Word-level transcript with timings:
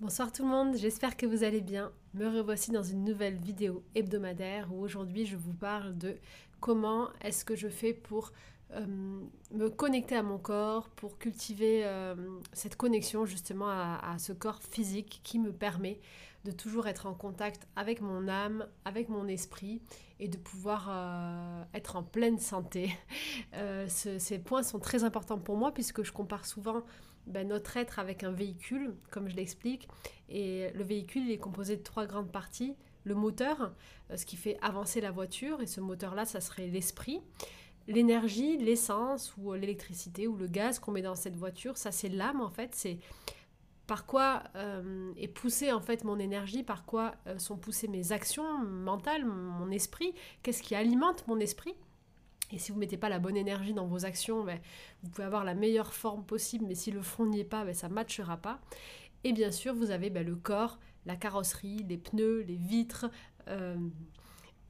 Bonsoir 0.00 0.30
tout 0.30 0.44
le 0.44 0.48
monde, 0.48 0.76
j'espère 0.76 1.16
que 1.16 1.26
vous 1.26 1.42
allez 1.42 1.60
bien. 1.60 1.90
Me 2.14 2.28
revoici 2.28 2.70
dans 2.70 2.84
une 2.84 3.02
nouvelle 3.02 3.34
vidéo 3.34 3.82
hebdomadaire 3.96 4.72
où 4.72 4.80
aujourd'hui 4.80 5.26
je 5.26 5.36
vous 5.36 5.52
parle 5.52 5.98
de 5.98 6.18
comment 6.60 7.08
est-ce 7.20 7.44
que 7.44 7.56
je 7.56 7.66
fais 7.66 7.94
pour 7.94 8.30
euh, 8.74 8.86
me 9.50 9.68
connecter 9.68 10.14
à 10.14 10.22
mon 10.22 10.38
corps, 10.38 10.88
pour 10.90 11.18
cultiver 11.18 11.82
euh, 11.84 12.14
cette 12.52 12.76
connexion 12.76 13.26
justement 13.26 13.68
à, 13.68 14.14
ce 14.18 14.32
corps 14.32 14.62
physique 14.62 15.20
qui 15.24 15.40
me 15.40 15.52
permet 15.52 15.98
de 16.44 16.52
toujours 16.52 16.86
être 16.86 17.06
en 17.06 17.14
contact 17.14 17.66
avec 17.74 18.00
mon 18.00 18.28
âme, 18.28 18.68
avec 18.84 19.08
mon 19.08 19.26
esprit 19.26 19.82
et 20.20 20.28
de 20.28 20.36
pouvoir 20.36 20.86
euh, 20.88 21.64
être 21.74 21.96
en 21.96 22.04
pleine 22.04 22.38
santé. 22.38 22.96
ces 23.88 24.38
points 24.38 24.62
sont 24.62 24.78
très 24.78 25.02
importants 25.02 25.38
pour 25.38 25.56
moi 25.56 25.72
puisque 25.74 26.04
je 26.04 26.12
compare 26.12 26.46
souvent 26.46 26.84
ben, 27.28 27.48
notre 27.48 27.76
être 27.76 27.98
avec 27.98 28.24
un 28.24 28.32
véhicule, 28.32 28.94
comme 29.10 29.28
je 29.28 29.36
l'explique. 29.36 29.88
Et 30.28 30.70
le 30.74 30.84
véhicule 30.84 31.30
est 31.30 31.38
composé 31.38 31.76
de 31.76 31.82
trois 31.82 32.06
grandes 32.06 32.32
parties. 32.32 32.74
Le 33.04 33.14
moteur, 33.14 33.72
euh, 34.10 34.16
ce 34.16 34.26
qui 34.26 34.36
fait 34.36 34.58
avancer 34.60 35.00
la 35.00 35.10
voiture, 35.10 35.60
et 35.60 35.66
ce 35.66 35.80
moteur-là, 35.80 36.24
ça 36.24 36.40
serait 36.40 36.66
l'esprit. 36.66 37.20
L'énergie, 37.86 38.58
l'essence 38.58 39.34
ou 39.38 39.54
l'électricité 39.54 40.26
ou 40.26 40.36
le 40.36 40.46
gaz 40.46 40.78
qu'on 40.78 40.92
met 40.92 41.02
dans 41.02 41.14
cette 41.14 41.36
voiture, 41.36 41.78
ça 41.78 41.90
c'est 41.90 42.10
l'âme 42.10 42.42
en 42.42 42.50
fait. 42.50 42.74
C'est 42.74 42.98
par 43.86 44.04
quoi 44.04 44.42
euh, 44.56 45.12
est 45.16 45.28
poussée 45.28 45.72
en 45.72 45.80
fait 45.80 46.04
mon 46.04 46.18
énergie, 46.18 46.62
par 46.62 46.84
quoi 46.84 47.14
euh, 47.26 47.38
sont 47.38 47.56
poussées 47.56 47.88
mes 47.88 48.12
actions 48.12 48.58
mentales, 48.58 49.24
mon 49.24 49.70
esprit, 49.70 50.12
qu'est-ce 50.42 50.62
qui 50.62 50.74
alimente 50.74 51.26
mon 51.26 51.40
esprit? 51.40 51.74
Et 52.50 52.58
si 52.58 52.70
vous 52.70 52.76
ne 52.76 52.80
mettez 52.80 52.96
pas 52.96 53.08
la 53.08 53.18
bonne 53.18 53.36
énergie 53.36 53.74
dans 53.74 53.86
vos 53.86 54.04
actions, 54.04 54.44
ben, 54.44 54.58
vous 55.02 55.10
pouvez 55.10 55.26
avoir 55.26 55.44
la 55.44 55.54
meilleure 55.54 55.92
forme 55.92 56.24
possible, 56.24 56.64
mais 56.66 56.74
si 56.74 56.90
le 56.90 57.02
fond 57.02 57.26
n'y 57.26 57.40
est 57.40 57.44
pas, 57.44 57.64
ben, 57.64 57.74
ça 57.74 57.88
ne 57.88 57.94
matchera 57.94 58.38
pas. 58.38 58.60
Et 59.24 59.32
bien 59.32 59.50
sûr, 59.50 59.74
vous 59.74 59.90
avez 59.90 60.10
ben, 60.10 60.24
le 60.24 60.36
corps, 60.36 60.78
la 61.04 61.16
carrosserie, 61.16 61.84
les 61.88 61.98
pneus, 61.98 62.42
les 62.42 62.56
vitres, 62.56 63.10
euh, 63.48 63.76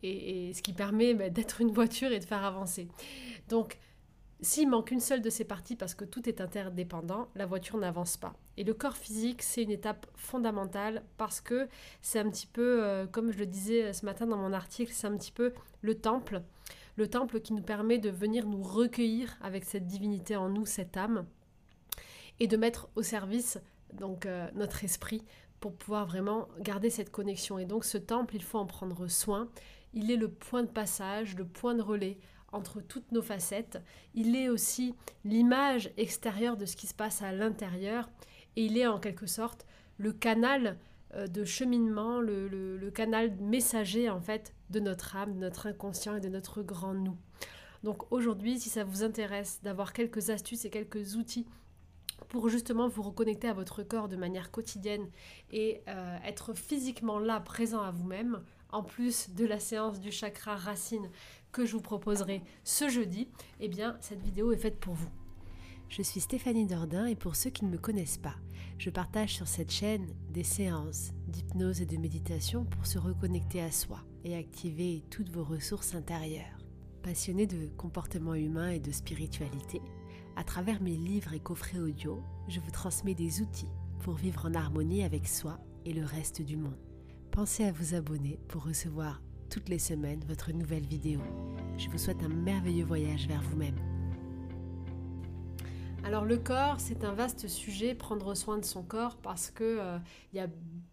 et, 0.02 0.52
ce 0.54 0.62
qui 0.62 0.72
permet 0.72 1.14
d'être 1.30 1.60
une 1.60 1.70
voiture 1.70 2.12
et 2.12 2.18
de 2.18 2.24
faire 2.24 2.44
avancer. 2.44 2.88
Donc, 3.48 3.78
s'il 4.40 4.68
manque 4.68 4.92
une 4.92 5.00
seule 5.00 5.20
de 5.20 5.30
ces 5.30 5.44
parties 5.44 5.74
parce 5.74 5.96
que 5.96 6.04
tout 6.04 6.28
est 6.28 6.40
interdépendant, 6.40 7.28
la 7.34 7.44
voiture 7.44 7.76
n'avance 7.76 8.16
pas. 8.16 8.34
Et 8.56 8.62
le 8.62 8.72
corps 8.72 8.96
physique, 8.96 9.42
c'est 9.42 9.64
une 9.64 9.72
étape 9.72 10.06
fondamentale 10.14 11.02
parce 11.16 11.40
que 11.40 11.68
c'est 12.02 12.20
un 12.20 12.30
petit 12.30 12.46
peu, 12.46 12.84
euh, 12.84 13.06
comme 13.06 13.32
je 13.32 13.38
le 13.38 13.46
disais 13.46 13.92
ce 13.92 14.04
matin 14.06 14.26
dans 14.26 14.36
mon 14.36 14.52
article, 14.52 14.92
c'est 14.92 15.08
un 15.08 15.16
petit 15.16 15.32
peu 15.32 15.52
le 15.82 15.96
temple 15.96 16.42
le 16.98 17.08
temple 17.08 17.40
qui 17.40 17.52
nous 17.52 17.62
permet 17.62 17.98
de 17.98 18.10
venir 18.10 18.44
nous 18.44 18.60
recueillir 18.60 19.38
avec 19.40 19.64
cette 19.64 19.86
divinité 19.86 20.34
en 20.34 20.48
nous, 20.48 20.66
cette 20.66 20.96
âme, 20.96 21.26
et 22.40 22.48
de 22.48 22.56
mettre 22.56 22.88
au 22.96 23.02
service 23.02 23.58
donc 23.92 24.26
euh, 24.26 24.48
notre 24.54 24.82
esprit 24.82 25.22
pour 25.60 25.74
pouvoir 25.76 26.06
vraiment 26.06 26.48
garder 26.58 26.90
cette 26.90 27.10
connexion. 27.10 27.58
Et 27.60 27.66
donc 27.66 27.84
ce 27.84 27.98
temple, 27.98 28.34
il 28.34 28.42
faut 28.42 28.58
en 28.58 28.66
prendre 28.66 29.06
soin. 29.06 29.48
Il 29.94 30.10
est 30.10 30.16
le 30.16 30.28
point 30.28 30.64
de 30.64 30.68
passage, 30.68 31.36
le 31.36 31.46
point 31.46 31.74
de 31.74 31.82
relais 31.82 32.18
entre 32.50 32.80
toutes 32.80 33.12
nos 33.12 33.22
facettes. 33.22 33.78
Il 34.14 34.34
est 34.34 34.48
aussi 34.48 34.94
l'image 35.24 35.92
extérieure 35.96 36.56
de 36.56 36.66
ce 36.66 36.74
qui 36.74 36.88
se 36.88 36.94
passe 36.94 37.22
à 37.22 37.30
l'intérieur. 37.30 38.10
Et 38.56 38.64
il 38.64 38.76
est 38.76 38.88
en 38.88 38.98
quelque 38.98 39.26
sorte 39.26 39.66
le 39.98 40.12
canal 40.12 40.76
de 41.14 41.44
cheminement, 41.44 42.20
le, 42.20 42.90
canal 42.94 43.34
messager 43.40 44.10
en 44.10 44.20
fait 44.20 44.54
de 44.70 44.80
notre 44.80 45.16
âme, 45.16 45.34
de 45.34 45.38
notre 45.38 45.66
inconscient 45.66 46.16
et 46.16 46.20
de 46.20 46.28
notre 46.28 46.62
grand 46.62 46.94
nous. 46.94 47.16
Donc 47.84 48.10
aujourd'hui, 48.12 48.58
si 48.58 48.68
ça 48.68 48.84
vous 48.84 49.04
intéresse 49.04 49.60
d'avoir 49.62 49.92
quelques 49.92 50.30
astuces 50.30 50.64
et 50.64 50.70
quelques 50.70 51.16
outils 51.16 51.46
pour 52.28 52.48
justement 52.48 52.88
vous 52.88 53.02
reconnecter 53.02 53.48
à 53.48 53.52
votre 53.52 53.82
corps 53.82 54.08
de 54.08 54.16
manière 54.16 54.50
quotidienne 54.50 55.08
et 55.52 55.82
euh, 55.88 56.16
être 56.24 56.54
physiquement 56.54 57.18
là, 57.18 57.40
présent 57.40 57.80
à 57.80 57.90
vous-même, 57.90 58.42
en 58.70 58.82
plus 58.82 59.30
de 59.30 59.46
la 59.46 59.60
séance 59.60 60.00
du 60.00 60.12
chakra 60.12 60.56
racine 60.56 61.08
que 61.52 61.64
je 61.64 61.72
vous 61.72 61.80
proposerai 61.80 62.42
ce 62.64 62.88
jeudi, 62.88 63.28
eh 63.60 63.68
bien 63.68 63.96
cette 64.00 64.22
vidéo 64.22 64.52
est 64.52 64.58
faite 64.58 64.78
pour 64.78 64.94
vous. 64.94 65.08
Je 65.88 66.02
suis 66.02 66.20
Stéphanie 66.20 66.66
Dordain 66.66 67.06
et 67.06 67.16
pour 67.16 67.34
ceux 67.34 67.48
qui 67.48 67.64
ne 67.64 67.70
me 67.70 67.78
connaissent 67.78 68.18
pas, 68.18 68.36
je 68.76 68.90
partage 68.90 69.34
sur 69.34 69.48
cette 69.48 69.72
chaîne 69.72 70.06
des 70.30 70.44
séances 70.44 71.12
d'hypnose 71.26 71.80
et 71.80 71.86
de 71.86 71.96
méditation 71.96 72.66
pour 72.66 72.86
se 72.86 72.98
reconnecter 72.98 73.62
à 73.62 73.72
soi 73.72 74.04
et 74.22 74.36
activer 74.36 75.02
toutes 75.10 75.30
vos 75.30 75.44
ressources 75.44 75.94
intérieures. 75.94 76.58
Passionnée 77.02 77.46
de 77.46 77.68
comportement 77.78 78.34
humain 78.34 78.68
et 78.68 78.80
de 78.80 78.92
spiritualité, 78.92 79.80
à 80.36 80.44
travers 80.44 80.82
mes 80.82 80.94
livres 80.94 81.32
et 81.32 81.40
coffrets 81.40 81.80
audio, 81.80 82.22
je 82.48 82.60
vous 82.60 82.70
transmets 82.70 83.14
des 83.14 83.40
outils 83.40 83.72
pour 84.00 84.14
vivre 84.14 84.44
en 84.46 84.54
harmonie 84.54 85.04
avec 85.04 85.26
soi 85.26 85.58
et 85.86 85.94
le 85.94 86.04
reste 86.04 86.42
du 86.42 86.58
monde. 86.58 86.78
Pensez 87.30 87.64
à 87.64 87.72
vous 87.72 87.94
abonner 87.94 88.38
pour 88.48 88.64
recevoir 88.64 89.22
toutes 89.48 89.70
les 89.70 89.78
semaines 89.78 90.24
votre 90.28 90.52
nouvelle 90.52 90.86
vidéo. 90.86 91.20
Je 91.78 91.88
vous 91.88 91.98
souhaite 91.98 92.22
un 92.22 92.28
merveilleux 92.28 92.84
voyage 92.84 93.26
vers 93.26 93.42
vous-même. 93.42 93.87
Alors 96.08 96.24
le 96.24 96.38
corps, 96.38 96.80
c'est 96.80 97.04
un 97.04 97.12
vaste 97.12 97.48
sujet, 97.48 97.94
prendre 97.94 98.34
soin 98.34 98.56
de 98.56 98.64
son 98.64 98.82
corps, 98.82 99.18
parce 99.18 99.50
que 99.50 99.62
euh, 99.62 99.98
il 100.32 100.38
y 100.38 100.40
a 100.40 100.46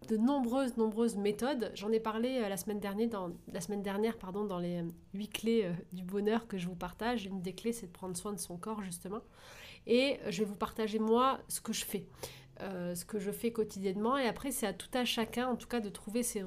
de 0.08 0.16
nombreuses, 0.18 0.76
nombreuses 0.76 1.16
méthodes. 1.16 1.72
J'en 1.74 1.90
ai 1.90 2.00
parlé 2.00 2.38
euh, 2.42 2.50
la 2.50 2.58
semaine 2.58 2.80
dernière, 2.80 3.14
dans, 3.16 4.58
les 4.58 4.82
euh, 4.82 4.88
huit 5.14 5.28
clés 5.28 5.72
du 5.94 6.02
bonheur 6.02 6.46
que 6.46 6.58
je 6.58 6.68
vous 6.68 6.74
partage. 6.74 7.24
Une 7.24 7.40
des 7.40 7.54
clés, 7.54 7.72
c'est 7.72 7.86
de 7.86 7.92
prendre 7.92 8.14
soin 8.14 8.34
de 8.34 8.38
son 8.38 8.58
corps, 8.58 8.82
justement. 8.82 9.22
Et 9.86 10.18
je 10.28 10.40
vais 10.40 10.44
vous 10.44 10.54
partager, 10.54 10.98
moi, 10.98 11.40
ce 11.48 11.62
que 11.62 11.72
je 11.72 11.86
fais. 11.86 12.04
Euh, 12.62 12.94
ce 12.94 13.04
que 13.04 13.18
je 13.18 13.30
fais 13.30 13.52
quotidiennement. 13.52 14.16
Et 14.16 14.26
après, 14.26 14.50
c'est 14.50 14.66
à 14.66 14.72
tout 14.72 14.88
à 14.94 15.04
chacun, 15.04 15.46
en 15.46 15.56
tout 15.56 15.68
cas, 15.68 15.80
de 15.80 15.90
trouver 15.90 16.22
ses, 16.22 16.42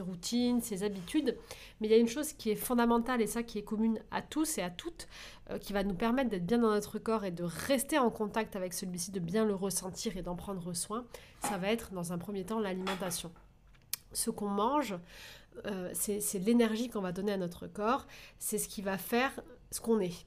routines, 0.00 0.60
ses 0.60 0.82
habitudes. 0.82 1.36
Mais 1.80 1.86
il 1.86 1.90
y 1.90 1.94
a 1.94 1.98
une 1.98 2.08
chose 2.08 2.32
qui 2.32 2.50
est 2.50 2.56
fondamentale 2.56 3.22
et 3.22 3.28
ça 3.28 3.44
qui 3.44 3.58
est 3.58 3.62
commune 3.62 4.00
à 4.10 4.22
tous 4.22 4.58
et 4.58 4.62
à 4.62 4.70
toutes, 4.70 5.06
euh, 5.50 5.58
qui 5.58 5.72
va 5.72 5.84
nous 5.84 5.94
permettre 5.94 6.30
d'être 6.30 6.46
bien 6.46 6.58
dans 6.58 6.70
notre 6.70 6.98
corps 6.98 7.24
et 7.24 7.30
de 7.30 7.44
rester 7.44 7.96
en 7.96 8.10
contact 8.10 8.56
avec 8.56 8.72
celui-ci, 8.72 9.12
de 9.12 9.20
bien 9.20 9.44
le 9.44 9.54
ressentir 9.54 10.16
et 10.16 10.22
d'en 10.22 10.34
prendre 10.34 10.72
soin. 10.72 11.06
Ça 11.40 11.58
va 11.58 11.70
être, 11.70 11.92
dans 11.92 12.12
un 12.12 12.18
premier 12.18 12.44
temps, 12.44 12.58
l'alimentation. 12.58 13.30
Ce 14.12 14.30
qu'on 14.30 14.48
mange, 14.48 14.96
euh, 15.66 15.90
c'est 15.94 16.38
l'énergie 16.40 16.88
qu'on 16.88 17.02
va 17.02 17.12
donner 17.12 17.32
à 17.32 17.36
notre 17.36 17.68
corps, 17.68 18.06
c'est 18.40 18.58
ce 18.58 18.66
qui 18.68 18.82
va 18.82 18.98
faire 18.98 19.30
ce 19.70 19.80
qu'on 19.80 20.00
est 20.00 20.26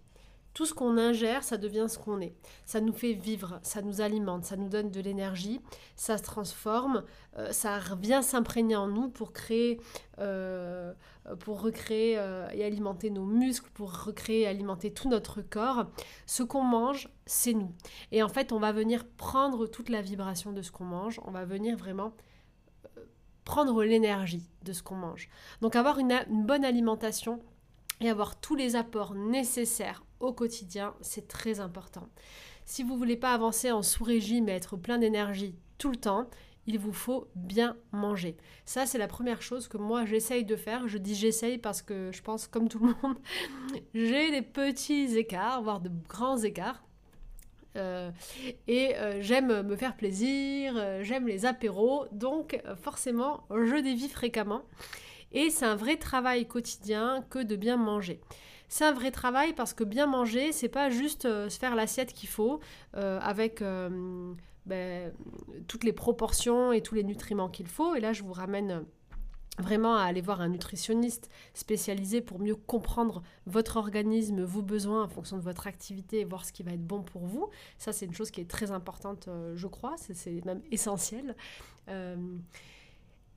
tout 0.53 0.65
ce 0.65 0.73
qu'on 0.73 0.97
ingère, 0.97 1.43
ça 1.43 1.57
devient 1.57 1.85
ce 1.87 1.97
qu'on 1.97 2.21
est. 2.21 2.33
Ça 2.65 2.81
nous 2.81 2.93
fait 2.93 3.13
vivre, 3.13 3.59
ça 3.63 3.81
nous 3.81 4.01
alimente, 4.01 4.45
ça 4.45 4.57
nous 4.57 4.69
donne 4.69 4.91
de 4.91 4.99
l'énergie, 4.99 5.61
ça 5.95 6.17
se 6.17 6.23
transforme, 6.23 7.03
euh, 7.37 7.51
ça 7.51 7.79
vient 7.99 8.21
s'imprégner 8.21 8.75
en 8.75 8.87
nous 8.87 9.09
pour 9.09 9.31
créer, 9.31 9.79
euh, 10.19 10.93
pour 11.39 11.61
recréer 11.61 12.17
euh, 12.17 12.47
et 12.53 12.63
alimenter 12.63 13.09
nos 13.09 13.25
muscles, 13.25 13.69
pour 13.73 14.03
recréer 14.05 14.41
et 14.41 14.47
alimenter 14.47 14.91
tout 14.91 15.09
notre 15.09 15.41
corps. 15.41 15.85
Ce 16.25 16.43
qu'on 16.43 16.63
mange, 16.63 17.09
c'est 17.25 17.53
nous. 17.53 17.71
Et 18.11 18.23
en 18.23 18.29
fait, 18.29 18.51
on 18.51 18.59
va 18.59 18.71
venir 18.71 19.05
prendre 19.05 19.67
toute 19.67 19.89
la 19.89 20.01
vibration 20.01 20.51
de 20.51 20.61
ce 20.61 20.71
qu'on 20.71 20.85
mange, 20.85 21.21
on 21.25 21.31
va 21.31 21.45
venir 21.45 21.77
vraiment 21.77 22.13
prendre 23.45 23.83
l'énergie 23.83 24.47
de 24.63 24.73
ce 24.73 24.83
qu'on 24.83 24.95
mange. 24.95 25.29
Donc 25.61 25.75
avoir 25.75 25.97
une 25.97 26.45
bonne 26.45 26.63
alimentation, 26.65 27.39
et 28.01 28.09
avoir 28.09 28.39
tous 28.39 28.55
les 28.55 28.75
apports 28.75 29.13
nécessaires 29.13 30.03
au 30.19 30.33
quotidien, 30.33 30.93
c'est 31.01 31.27
très 31.27 31.59
important. 31.59 32.07
Si 32.65 32.83
vous 32.83 32.93
ne 32.93 32.97
voulez 32.99 33.17
pas 33.17 33.33
avancer 33.33 33.71
en 33.71 33.81
sous-régime 33.81 34.49
et 34.49 34.53
être 34.53 34.77
plein 34.77 34.97
d'énergie 34.97 35.55
tout 35.77 35.89
le 35.89 35.97
temps, 35.97 36.29
il 36.67 36.77
vous 36.77 36.93
faut 36.93 37.27
bien 37.35 37.75
manger. 37.91 38.37
Ça, 38.65 38.85
c'est 38.85 38.99
la 38.99 39.07
première 39.07 39.41
chose 39.41 39.67
que 39.67 39.77
moi, 39.77 40.05
j'essaye 40.05 40.45
de 40.45 40.55
faire. 40.55 40.87
Je 40.87 40.99
dis 40.99 41.15
j'essaye 41.15 41.57
parce 41.57 41.81
que 41.81 42.11
je 42.11 42.21
pense, 42.21 42.47
comme 42.47 42.69
tout 42.69 42.79
le 42.79 42.93
monde, 43.01 43.17
j'ai 43.95 44.29
des 44.29 44.43
petits 44.43 45.17
écarts, 45.17 45.63
voire 45.63 45.79
de 45.79 45.89
grands 46.07 46.37
écarts. 46.37 46.83
Euh, 47.75 48.11
et 48.67 48.95
euh, 48.97 49.21
j'aime 49.21 49.61
me 49.61 49.75
faire 49.75 49.95
plaisir, 49.95 50.73
euh, 50.75 51.03
j'aime 51.03 51.27
les 51.27 51.45
apéros, 51.45 52.05
donc 52.11 52.61
forcément, 52.81 53.45
je 53.49 53.81
dévie 53.81 54.09
fréquemment. 54.09 54.61
Et 55.31 55.49
c'est 55.49 55.65
un 55.65 55.75
vrai 55.75 55.97
travail 55.97 56.47
quotidien 56.47 57.23
que 57.29 57.39
de 57.39 57.55
bien 57.55 57.77
manger. 57.77 58.19
C'est 58.69 58.85
un 58.85 58.93
vrai 58.93 59.09
travail 59.09 59.53
parce 59.53 59.73
que 59.73 59.83
bien 59.83 60.05
manger, 60.05 60.51
c'est 60.51 60.69
pas 60.69 60.91
juste 60.91 61.25
euh, 61.25 61.49
se 61.49 61.57
faire 61.57 61.75
l'assiette 61.75 62.13
qu'il 62.13 62.29
faut 62.29 62.59
euh, 62.95 63.19
avec 63.19 63.63
euh, 63.63 64.33
ben, 64.67 65.11
toutes 65.67 65.83
les 65.83 65.91
proportions 65.91 66.71
et 66.71 66.81
tous 66.81 66.93
les 66.93 67.03
nutriments 67.03 67.49
qu'il 67.49 67.67
faut. 67.67 67.95
Et 67.95 67.99
là, 67.99 68.13
je 68.13 68.21
vous 68.21 68.31
ramène 68.31 68.85
vraiment 69.57 69.97
à 69.97 70.03
aller 70.03 70.21
voir 70.21 70.39
un 70.39 70.49
nutritionniste 70.49 71.29
spécialisé 71.55 72.21
pour 72.21 72.39
mieux 72.39 72.55
comprendre 72.55 73.23
votre 73.47 73.77
organisme, 73.77 74.43
vos 74.43 74.61
besoins 74.61 75.03
en 75.03 75.09
fonction 75.09 75.37
de 75.37 75.41
votre 75.41 75.65
activité 75.65 76.19
et 76.19 76.23
voir 76.23 76.45
ce 76.45 76.53
qui 76.53 76.61
va 76.61 76.71
être 76.71 76.85
bon 76.85 77.01
pour 77.01 77.25
vous. 77.25 77.49
Ça, 77.79 77.91
c'est 77.91 78.05
une 78.05 78.13
chose 78.13 78.29
qui 78.29 78.39
est 78.39 78.49
très 78.49 78.71
importante, 78.71 79.27
je 79.55 79.67
crois, 79.67 79.95
c'est 79.97 80.45
même 80.45 80.61
essentiel. 80.71 81.35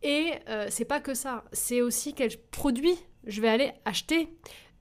Et 0.03 0.33
c'est 0.69 0.85
pas 0.85 1.01
que 1.01 1.15
ça, 1.15 1.43
c'est 1.51 1.81
aussi 1.81 2.15
quel 2.15 2.31
produit 2.53 2.97
je 3.27 3.41
vais 3.41 3.49
aller 3.49 3.73
acheter, 3.85 4.29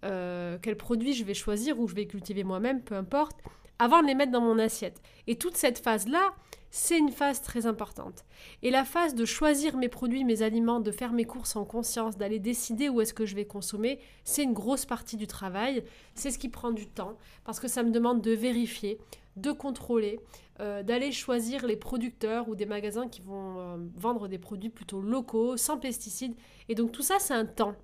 euh, 0.04 0.58
quel 0.62 0.78
produit 0.78 1.14
je 1.14 1.24
vais 1.24 1.34
choisir 1.34 1.80
ou 1.80 1.88
je 1.88 1.96
vais 1.96 2.06
cultiver 2.06 2.44
moi-même, 2.44 2.82
peu 2.82 2.96
importe, 2.96 3.38
avant 3.80 4.02
de 4.02 4.08
les 4.08 4.16
mettre 4.16 4.32
dans 4.32 4.42
mon 4.42 4.60
assiette. 4.60 5.02
Et 5.28 5.36
toute 5.38 5.58
cette 5.58 5.80
phase-là, 5.80 6.34
c'est 6.72 6.98
une 6.98 7.12
phase 7.12 7.42
très 7.42 7.66
importante. 7.66 8.26
Et 8.64 8.72
la 8.72 8.86
phase 8.86 9.14
de 9.14 9.26
choisir 9.26 9.76
mes 9.76 9.90
produits, 9.90 10.24
mes 10.24 10.42
aliments, 10.42 10.80
de 10.80 10.92
faire 10.92 11.12
mes 11.12 11.26
courses 11.26 11.58
en 11.58 11.66
conscience, 11.66 12.18
d'aller 12.18 12.40
décider 12.40 12.90
où 12.90 13.02
est-ce 13.02 13.14
que 13.14 13.26
je 13.26 13.36
vais 13.36 13.46
consommer, 13.46 14.00
c'est 14.24 14.44
une 14.44 14.54
grosse 14.54 14.86
partie 14.86 15.18
du 15.18 15.28
travail. 15.28 15.84
C'est 16.16 16.32
ce 16.32 16.40
qui 16.40 16.48
prend 16.48 16.72
du 16.72 16.88
temps 16.88 17.18
parce 17.44 17.60
que 17.60 17.68
ça 17.68 17.84
me 17.84 17.92
demande 17.92 18.22
de 18.22 18.32
vérifier, 18.32 19.00
de 19.36 19.52
contrôler, 19.52 20.20
euh, 20.62 20.82
d'aller 20.82 21.12
choisir 21.12 21.66
les 21.66 21.76
producteurs 21.76 22.48
ou 22.48 22.56
des 22.56 22.66
magasins 22.66 23.10
qui 23.10 23.22
vont 23.22 23.60
euh, 23.60 23.78
vendre 23.96 24.28
des 24.30 24.38
produits 24.38 24.70
plutôt 24.70 25.02
locaux, 25.02 25.58
sans 25.58 25.78
pesticides. 25.78 26.36
Et 26.70 26.76
donc 26.76 26.92
tout 26.92 27.04
ça, 27.04 27.18
c'est 27.20 27.34
un 27.34 27.46
temps. 27.46 27.76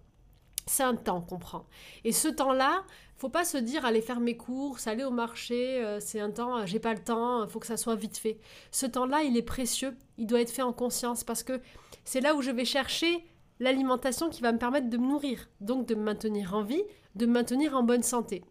C'est 0.68 0.84
un 0.84 0.96
temps 0.96 1.22
qu'on 1.22 1.40
prend. 1.40 1.66
Et 2.04 2.12
ce 2.12 2.28
temps-là, 2.28 2.84
faut 3.18 3.30
pas 3.30 3.46
se 3.46 3.58
dire 3.58 3.84
aller 3.84 4.02
faire 4.02 4.20
mes 4.20 4.38
courses, 4.38 4.86
aller 4.86 5.04
au 5.04 5.12
marché, 5.12 5.84
euh, 5.84 6.00
c'est 6.00 6.20
un 6.20 6.30
temps, 6.30 6.66
j'ai 6.66 6.80
pas 6.80 6.94
le 6.94 7.04
temps, 7.04 7.44
il 7.44 7.50
faut 7.50 7.60
que 7.60 7.66
ça 7.66 7.78
soit 7.78 7.96
vite 7.96 8.18
fait. 8.18 8.38
Ce 8.72 8.86
temps-là, 8.86 9.24
il 9.24 9.36
est 9.36 9.44
précieux, 9.44 9.96
il 10.18 10.28
doit 10.28 10.42
être 10.42 10.52
fait 10.52 10.62
en 10.62 10.74
conscience 10.74 11.24
parce 11.24 11.42
que 11.42 11.60
c'est 12.04 12.22
là 12.22 12.36
où 12.36 12.42
je 12.42 12.52
vais 12.52 12.66
chercher 12.66 13.26
l'alimentation 13.60 14.30
qui 14.30 14.42
va 14.42 14.52
me 14.52 14.60
permettre 14.60 14.90
de 14.90 14.98
me 14.98 15.08
nourrir, 15.08 15.50
donc 15.62 15.88
de 15.88 15.96
me 15.96 16.04
maintenir 16.04 16.54
en 16.54 16.62
vie, 16.62 16.84
de 17.16 17.26
me 17.26 17.34
maintenir 17.34 17.76
en 17.76 17.82
bonne 17.82 18.04
santé. 18.04 18.44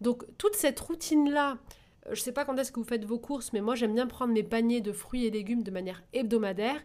Donc 0.00 0.24
toute 0.38 0.54
cette 0.54 0.78
routine-là, 0.78 1.58
euh, 2.06 2.14
je 2.14 2.20
sais 2.20 2.32
pas 2.32 2.44
quand 2.44 2.56
est-ce 2.58 2.70
que 2.70 2.78
vous 2.78 2.86
faites 2.86 3.04
vos 3.04 3.18
courses, 3.18 3.52
mais 3.52 3.60
moi 3.60 3.74
j'aime 3.74 3.94
bien 3.94 4.06
prendre 4.06 4.32
mes 4.32 4.44
paniers 4.44 4.80
de 4.80 4.92
fruits 4.92 5.26
et 5.26 5.30
légumes 5.30 5.64
de 5.64 5.70
manière 5.72 6.02
hebdomadaire. 6.12 6.80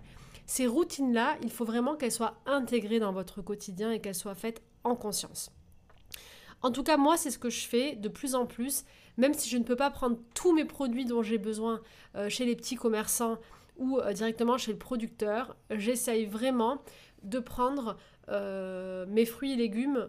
Ces 0.48 0.66
routines-là, 0.66 1.38
il 1.44 1.52
faut 1.52 1.66
vraiment 1.66 1.96
qu'elles 1.96 2.12
soient 2.12 2.40
intégrées 2.46 3.00
dans 3.00 3.12
votre 3.12 3.42
quotidien 3.42 3.92
et 3.92 4.00
qu'elles 4.00 4.16
soient 4.16 4.34
faites 4.34 4.62
en 4.88 4.96
conscience. 4.96 5.52
En 6.62 6.72
tout 6.72 6.84
cas, 6.84 6.98
moi, 6.98 7.18
c'est 7.18 7.32
ce 7.32 7.38
que 7.38 7.50
je 7.50 7.68
fais 7.68 7.96
de 7.96 8.10
plus 8.10 8.36
en 8.36 8.46
plus, 8.46 8.84
même 9.18 9.34
si 9.34 9.50
je 9.50 9.58
ne 9.58 9.64
peux 9.64 9.76
pas 9.76 9.90
prendre 9.90 10.18
tous 10.34 10.54
mes 10.54 10.66
produits 10.66 11.06
dont 11.06 11.22
j'ai 11.22 11.38
besoin 11.38 11.82
euh, 12.16 12.30
chez 12.30 12.46
les 12.46 12.56
petits 12.56 12.76
commerçants 12.76 13.38
ou 13.78 14.00
euh, 14.00 14.14
directement 14.14 14.58
chez 14.58 14.72
le 14.72 14.78
producteur, 14.78 15.56
j'essaye 15.70 16.26
vraiment 16.26 16.82
de 17.24 17.40
prendre 17.40 17.98
euh, 18.30 19.06
mes 19.08 19.26
fruits 19.26 19.54
et 19.54 19.56
légumes 19.56 20.08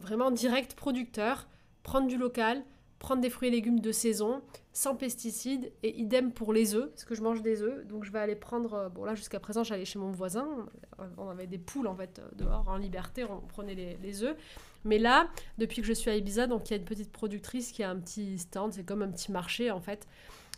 vraiment 0.00 0.30
direct 0.30 0.74
producteur, 0.74 1.46
prendre 1.82 2.06
du 2.06 2.16
local, 2.16 2.64
prendre 3.04 3.20
des 3.20 3.28
fruits 3.28 3.48
et 3.48 3.50
légumes 3.50 3.80
de 3.80 3.92
saison, 3.92 4.40
sans 4.72 4.96
pesticides, 4.96 5.70
et 5.82 5.94
idem 6.00 6.32
pour 6.32 6.54
les 6.54 6.74
œufs, 6.74 6.88
parce 6.88 7.04
que 7.04 7.14
je 7.14 7.20
mange 7.20 7.42
des 7.42 7.62
œufs, 7.62 7.86
donc 7.86 8.04
je 8.04 8.10
vais 8.10 8.18
aller 8.18 8.34
prendre, 8.34 8.90
bon 8.94 9.04
là 9.04 9.14
jusqu'à 9.14 9.38
présent 9.38 9.62
j'allais 9.62 9.84
chez 9.84 9.98
mon 9.98 10.10
voisin, 10.10 10.48
on 11.18 11.28
avait 11.28 11.46
des 11.46 11.58
poules 11.58 11.86
en 11.86 11.94
fait 11.94 12.22
dehors 12.34 12.66
en 12.66 12.78
liberté, 12.78 13.24
on 13.24 13.40
prenait 13.40 13.74
les, 13.74 14.22
œufs, 14.22 14.36
mais 14.84 14.98
là, 14.98 15.28
depuis 15.58 15.82
que 15.82 15.86
je 15.86 15.92
suis 15.92 16.10
à 16.10 16.16
Ibiza, 16.16 16.46
donc 16.46 16.70
il 16.70 16.72
y 16.72 16.74
a 16.74 16.78
une 16.78 16.86
petite 16.86 17.12
productrice 17.12 17.72
qui 17.72 17.82
a 17.82 17.90
un 17.90 17.96
petit 17.96 18.38
stand, 18.38 18.72
c'est 18.72 18.84
comme 18.84 19.02
un 19.02 19.10
petit 19.10 19.30
marché 19.30 19.70
en 19.70 19.80
fait. 19.80 20.08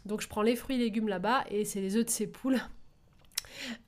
Donc 0.04 0.20
je 0.20 0.28
prends 0.28 0.42
les 0.42 0.54
fruits 0.54 0.76
et 0.76 0.78
légumes 0.78 1.08
là-bas 1.08 1.44
et 1.50 1.64
c'est 1.64 1.80
les 1.80 1.96
œufs 1.96 2.04
de 2.04 2.10
ces 2.10 2.26
poules. 2.26 2.60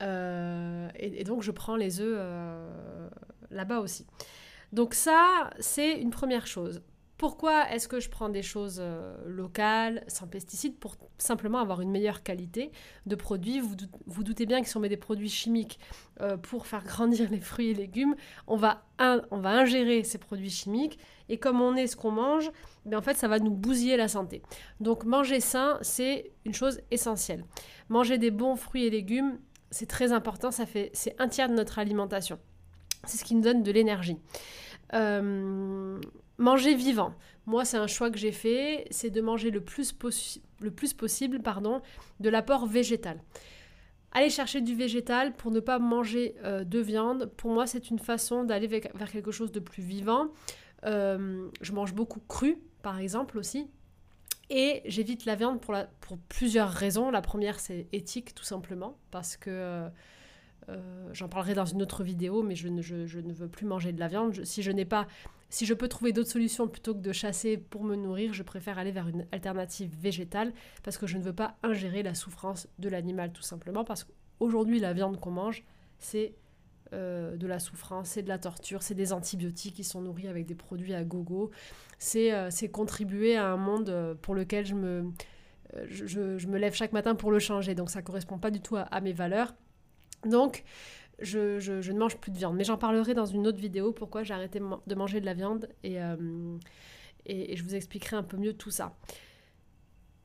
Euh, 0.01 0.89
et, 0.95 1.25
donc 1.25 1.43
je 1.43 1.51
prends 1.51 1.77
les 1.77 2.01
œufs 2.01 2.17
euh, 2.17 3.11
là-bas 3.51 3.81
aussi. 3.81 4.07
Donc 4.73 4.95
ça, 4.95 5.51
c'est 5.61 5.93
une 5.93 6.09
première 6.09 6.47
chose. 6.47 6.81
Pourquoi 7.19 7.69
est-ce 7.73 7.89
que 7.89 7.99
je 7.99 8.09
prends 8.09 8.29
des 8.29 8.45
choses 8.45 8.79
euh, 8.81 9.17
locales, 9.27 10.05
sans 10.07 10.29
pesticides, 10.29 10.79
pour 10.79 10.95
simplement 11.19 11.59
avoir 11.59 11.81
une 11.81 11.91
meilleure 11.91 12.23
qualité 12.23 12.71
de 13.07 13.17
produits? 13.17 13.59
Vous 13.59 13.75
vous 14.07 14.23
doutez 14.23 14.47
bien 14.47 14.63
que 14.63 14.69
si 14.69 14.77
on 14.77 14.81
met 14.81 14.89
des 14.89 14.97
produits 14.97 15.29
chimiques 15.29 15.81
euh, 16.21 16.37
pour 16.37 16.69
faire 16.69 16.85
grandir 16.85 17.29
les 17.29 17.41
fruits 17.41 17.71
et 17.71 17.75
légumes, 17.75 18.15
on 18.47 18.57
va, 18.57 18.85
ingérer 18.99 20.05
ces 20.05 20.19
produits 20.19 20.49
chimiques, 20.49 21.01
et 21.29 21.39
comme 21.39 21.61
on 21.61 21.75
est 21.75 21.89
ce 21.89 21.97
qu'on 21.97 22.13
mange, 22.13 22.53
mais 22.87 22.95
en 22.95 23.03
fait, 23.03 23.17
ça 23.17 23.27
va 23.27 23.41
nous 23.41 23.51
bousiller 23.51 23.97
la 23.97 24.07
santé. 24.07 24.41
Donc 24.79 25.05
manger 25.05 25.41
sain, 25.41 25.79
c'est 25.83 26.31
une 26.45 26.55
chose 26.55 26.81
essentielle. 26.93 27.45
Manger 27.89 28.19
des 28.19 28.31
bons 28.31 28.55
fruits 28.55 28.85
et 28.85 28.91
légumes, 28.91 29.41
c'est 29.73 29.87
très 29.87 30.13
important, 30.13 30.53
ça 30.53 30.67
fait, 30.67 30.91
c'est 30.95 31.17
un 31.19 31.27
tiers 31.27 31.49
de 31.49 31.55
notre 31.55 31.81
alimentation. 31.81 32.39
C'est 33.05 33.19
ce 33.19 33.25
qui 33.25 33.35
nous 33.35 33.43
donne 33.43 33.65
de 33.65 33.73
l'énergie. 33.73 34.19
Euh, 34.95 36.01
Manger 36.39 36.75
vivant. 36.75 37.15
Moi, 37.47 37.65
c'est 37.65 37.77
un 37.77 37.89
choix 37.89 38.11
que 38.11 38.19
j'ai 38.19 38.31
fait, 38.31 38.87
c'est 38.91 39.11
de 39.11 39.21
manger 39.21 39.51
le 39.51 39.61
plus, 39.61 39.93
le 40.61 40.71
plus 40.71 40.95
possible 40.95 41.41
pardon, 41.43 41.83
de 42.21 42.29
l'apport 42.29 42.67
végétal. 42.67 43.21
Aller 44.13 44.31
chercher 44.31 44.61
du 44.61 44.75
végétal 44.75 45.35
pour 45.35 45.51
ne 45.51 45.61
pas 45.61 45.79
manger 45.79 46.35
euh, 46.45 46.65
de 46.65 46.79
viande, 46.79 47.27
pour 47.37 47.51
moi, 47.51 47.67
c'est 47.67 47.91
une 47.91 47.99
façon 47.99 48.45
d'aller 48.45 48.67
vers 48.67 49.11
quelque 49.11 49.33
chose 49.33 49.53
de 49.53 49.61
plus 49.61 49.83
vivant. 49.83 50.29
Euh, 50.87 51.49
je 51.61 51.73
mange 51.73 51.93
beaucoup 51.93 52.21
cru, 52.21 52.59
par 52.83 52.99
exemple, 52.99 53.37
aussi. 53.37 53.67
Et 54.49 54.81
j'évite 54.87 55.27
la 55.27 55.35
viande 55.35 55.61
pour, 55.61 55.77
plusieurs 56.29 56.71
raisons. 56.71 57.11
La 57.11 57.21
première, 57.21 57.61
c'est 57.61 57.87
éthique, 57.93 58.35
tout 58.35 58.45
simplement, 58.45 58.97
parce 59.11 59.37
que... 59.37 59.51
Euh, 60.71 61.09
j'en 61.15 61.31
parlerai 61.31 61.55
dans 61.55 61.65
une 61.65 61.81
autre 61.81 62.03
vidéo, 62.03 62.43
mais 62.43 62.55
je 62.55 62.69
ne, 62.69 62.83
je 62.83 63.19
ne 63.19 63.33
veux 63.33 63.49
plus 63.49 63.65
manger 63.65 63.91
de 63.93 64.01
la 64.01 64.09
viande. 64.09 64.45
si 64.45 64.63
je 64.63 64.71
n'ai 64.71 64.85
pas 64.85 65.07
si 65.51 65.67
je 65.67 65.75
peux 65.75 65.89
trouver 65.89 66.13
d'autres 66.13 66.31
solutions 66.31 66.69
plutôt 66.69 66.95
que 66.95 67.01
de 67.01 67.13
chasser 67.13 67.57
pour 67.57 67.85
me 67.85 67.97
nourrir, 67.97 68.35
je 68.35 68.43
préfère 68.43 68.79
aller 68.79 68.93
vers 68.93 69.09
une 69.09 69.27
alternative 69.33 69.91
végétale 69.99 70.53
parce 70.83 70.99
que 70.99 71.07
je 71.07 71.17
ne 71.17 71.23
veux 71.23 71.33
pas 71.33 71.57
ingérer 71.63 72.03
la 72.03 72.15
souffrance 72.15 72.69
de 72.79 72.89
l'animal 72.89 73.33
tout 73.33 73.43
simplement 73.43 73.85
parce 73.85 74.05
qu'aujourd'hui 74.05 74.79
la 74.79 74.93
viande 74.93 75.19
qu'on 75.19 75.31
mange 75.31 75.65
c'est 75.99 76.35
euh, 76.95 77.37
de 77.37 77.47
la 77.47 77.59
souffrance, 77.59 78.09
c'est 78.09 78.23
de 78.23 78.29
la 78.29 78.39
torture, 78.39 78.83
c'est 78.83 78.95
des 78.95 79.13
antibiotiques 79.13 79.75
qui 79.75 79.85
sont 79.85 80.01
nourris 80.01 80.27
avec 80.27 80.47
des 80.47 80.55
produits 80.55 80.95
à 80.95 81.05
gogo, 81.05 81.51
c'est 81.99 82.33
euh, 82.33 82.49
contribuer 82.73 83.37
à 83.37 83.47
un 83.47 83.59
monde 83.59 83.91
euh, 83.91 84.15
pour 84.15 84.35
lequel 84.35 84.65
je 84.65 84.75
me, 84.75 85.13
je, 85.91 86.47
me 86.47 86.57
lève 86.57 86.73
chaque 86.75 86.93
matin 86.93 87.15
pour 87.15 87.31
le 87.31 87.39
changer 87.41 87.75
donc 87.75 87.91
ça 87.91 88.01
correspond 88.01 88.39
pas 88.39 88.51
du 88.51 88.61
tout 88.61 88.77
à, 88.77 88.83
à 88.83 89.01
mes 89.01 89.13
valeurs. 89.13 89.55
Donc 90.25 90.65
je, 91.21 91.91
ne 91.91 91.99
mange 91.99 92.17
plus 92.17 92.31
de 92.31 92.39
viande. 92.39 92.57
Mais 92.57 92.65
j'en 92.65 92.79
parlerai 92.79 93.15
dans 93.15 93.27
une 93.27 93.47
autre 93.47 93.59
vidéo 93.59 93.93
pourquoi 93.93 94.23
j'ai 94.23 94.35
arrêté 94.35 94.61
de 94.61 94.95
manger 94.95 95.21
de 95.21 95.27
la 95.27 95.35
viande 95.35 95.69
euh, 95.85 96.57
et, 97.27 97.57
je 97.57 97.63
vous 97.63 97.75
expliquerai 97.75 98.17
un 98.17 98.23
peu 98.23 98.37
mieux 98.37 98.53
tout 98.53 98.71
ça. 98.71 98.97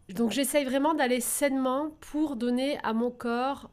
Donc 0.10 0.32
j'essaye 0.32 0.66
vraiment 0.66 0.94
d'aller 0.94 1.22
sainement 1.22 1.92
pour 2.00 2.36
donner 2.36 2.78
à 2.84 2.94
mon 2.94 3.10
corps 3.10 3.70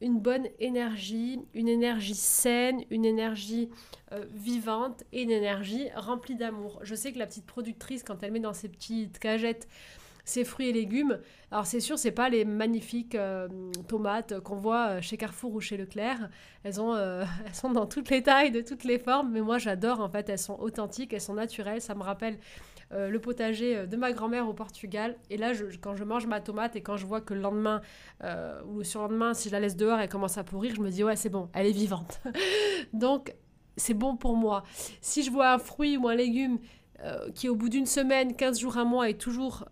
une 0.00 0.18
bonne 0.18 0.46
énergie, 0.58 1.40
une 1.52 1.68
énergie 1.68 2.14
saine, 2.14 2.84
une 2.90 3.04
énergie 3.04 3.68
euh, 4.12 4.24
vivante 4.32 5.04
et 5.12 5.22
une 5.22 5.30
énergie 5.30 5.88
remplie 5.94 6.36
d'amour. 6.36 6.78
Je 6.82 6.94
sais 6.94 7.12
que 7.12 7.18
la 7.18 7.26
petite 7.26 7.46
productrice, 7.46 8.02
quand 8.02 8.22
elle 8.22 8.32
met 8.32 8.40
dans 8.40 8.54
ses 8.54 8.68
petites 8.68 9.18
cagettes 9.18 9.68
ces 10.30 10.44
fruits 10.44 10.68
et 10.68 10.72
légumes. 10.72 11.18
Alors 11.50 11.66
c'est 11.66 11.80
sûr, 11.80 11.98
c'est 11.98 12.12
pas 12.12 12.28
les 12.28 12.44
magnifiques 12.44 13.16
euh, 13.16 13.48
tomates 13.88 14.38
qu'on 14.40 14.56
voit 14.56 14.88
euh, 14.88 15.00
chez 15.00 15.16
Carrefour 15.16 15.52
ou 15.54 15.60
chez 15.60 15.76
Leclerc. 15.76 16.30
Euh, 16.64 17.24
elles 17.46 17.54
sont 17.54 17.70
dans 17.70 17.86
toutes 17.86 18.08
les 18.10 18.22
tailles, 18.22 18.52
de 18.52 18.60
toutes 18.60 18.84
les 18.84 18.98
formes, 18.98 19.32
mais 19.32 19.40
moi 19.40 19.58
j'adore 19.58 20.00
en 20.00 20.08
fait. 20.08 20.28
Elles 20.28 20.38
sont 20.38 20.58
authentiques, 20.58 21.12
elles 21.12 21.20
sont 21.20 21.34
naturelles. 21.34 21.80
Ça 21.80 21.94
me 21.94 22.02
rappelle 22.02 22.38
le 22.92 23.18
potager 23.20 23.86
de 23.86 23.96
ma 23.96 24.10
grand-mère 24.10 24.48
au 24.48 24.52
Portugal. 24.52 25.16
Et 25.30 25.36
là, 25.36 25.52
quand 25.80 25.94
je 25.94 26.02
mange 26.02 26.26
ma 26.26 26.40
tomate 26.40 26.74
et 26.74 26.80
quand 26.80 26.96
je 26.96 27.06
vois 27.06 27.20
que 27.20 27.34
le 27.34 27.40
lendemain 27.40 27.82
ou 28.20 28.78
le 28.78 28.84
surlendemain, 28.84 29.32
si 29.32 29.48
je 29.48 29.52
la 29.52 29.60
laisse 29.60 29.76
dehors, 29.76 30.00
elle 30.00 30.08
commence 30.08 30.38
à 30.38 30.42
pourrir, 30.42 30.74
je 30.74 30.80
me 30.80 30.90
dis 30.90 31.04
ouais, 31.04 31.14
c'est 31.14 31.28
bon, 31.28 31.48
elle 31.54 31.66
est 31.66 31.72
vivante. 31.72 32.20
Donc 32.92 33.32
c'est 33.76 33.94
bon 33.94 34.16
pour 34.16 34.34
moi. 34.34 34.64
Si 35.00 35.22
je 35.22 35.30
vois 35.30 35.52
un 35.52 35.58
fruit 35.58 35.98
ou 35.98 36.08
un 36.08 36.16
légume 36.16 36.58
qui 37.36 37.48
au 37.48 37.54
bout 37.54 37.68
d'une 37.68 37.86
semaine, 37.86 38.34
15 38.34 38.58
jours, 38.58 38.76
un 38.76 38.84
mois 38.84 39.08
est 39.08 39.20
toujours 39.20 39.66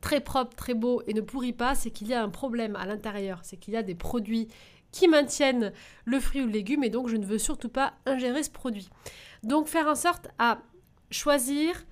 très 0.00 0.20
propre, 0.20 0.54
très 0.56 0.74
beau 0.74 1.02
et 1.06 1.14
ne 1.14 1.20
pourrit 1.20 1.52
pas, 1.52 1.74
c'est 1.74 1.90
qu'il 1.90 2.08
y 2.08 2.14
a 2.14 2.22
un 2.22 2.28
problème 2.28 2.76
à 2.76 2.86
l'intérieur, 2.86 3.40
c'est 3.42 3.56
qu'il 3.56 3.74
y 3.74 3.76
a 3.76 3.82
des 3.82 3.94
produits 3.94 4.48
qui 4.92 5.08
maintiennent 5.08 5.72
le 6.04 6.20
fruit 6.20 6.42
ou 6.42 6.46
le 6.46 6.52
légume 6.52 6.84
et 6.84 6.90
donc 6.90 7.08
je 7.08 7.16
ne 7.16 7.26
veux 7.26 7.38
surtout 7.38 7.68
pas 7.68 7.94
ingérer 8.06 8.42
ce 8.42 8.50
produit. 8.50 8.88
Donc 9.42 9.66
faire 9.66 9.88
en 9.88 9.94
sorte 9.94 10.28
à 10.38 10.60
choisir, 11.10 11.84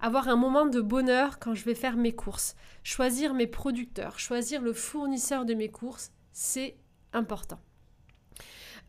avoir 0.00 0.28
un 0.28 0.36
moment 0.36 0.66
de 0.66 0.80
bonheur 0.80 1.38
quand 1.38 1.54
je 1.54 1.64
vais 1.64 1.74
faire 1.74 1.96
mes 1.96 2.12
courses, 2.12 2.56
choisir 2.82 3.34
mes 3.34 3.46
producteurs, 3.46 4.18
choisir 4.18 4.62
le 4.62 4.72
fournisseur 4.72 5.44
de 5.44 5.54
mes 5.54 5.68
courses, 5.68 6.12
c'est 6.32 6.76
important. 7.12 7.58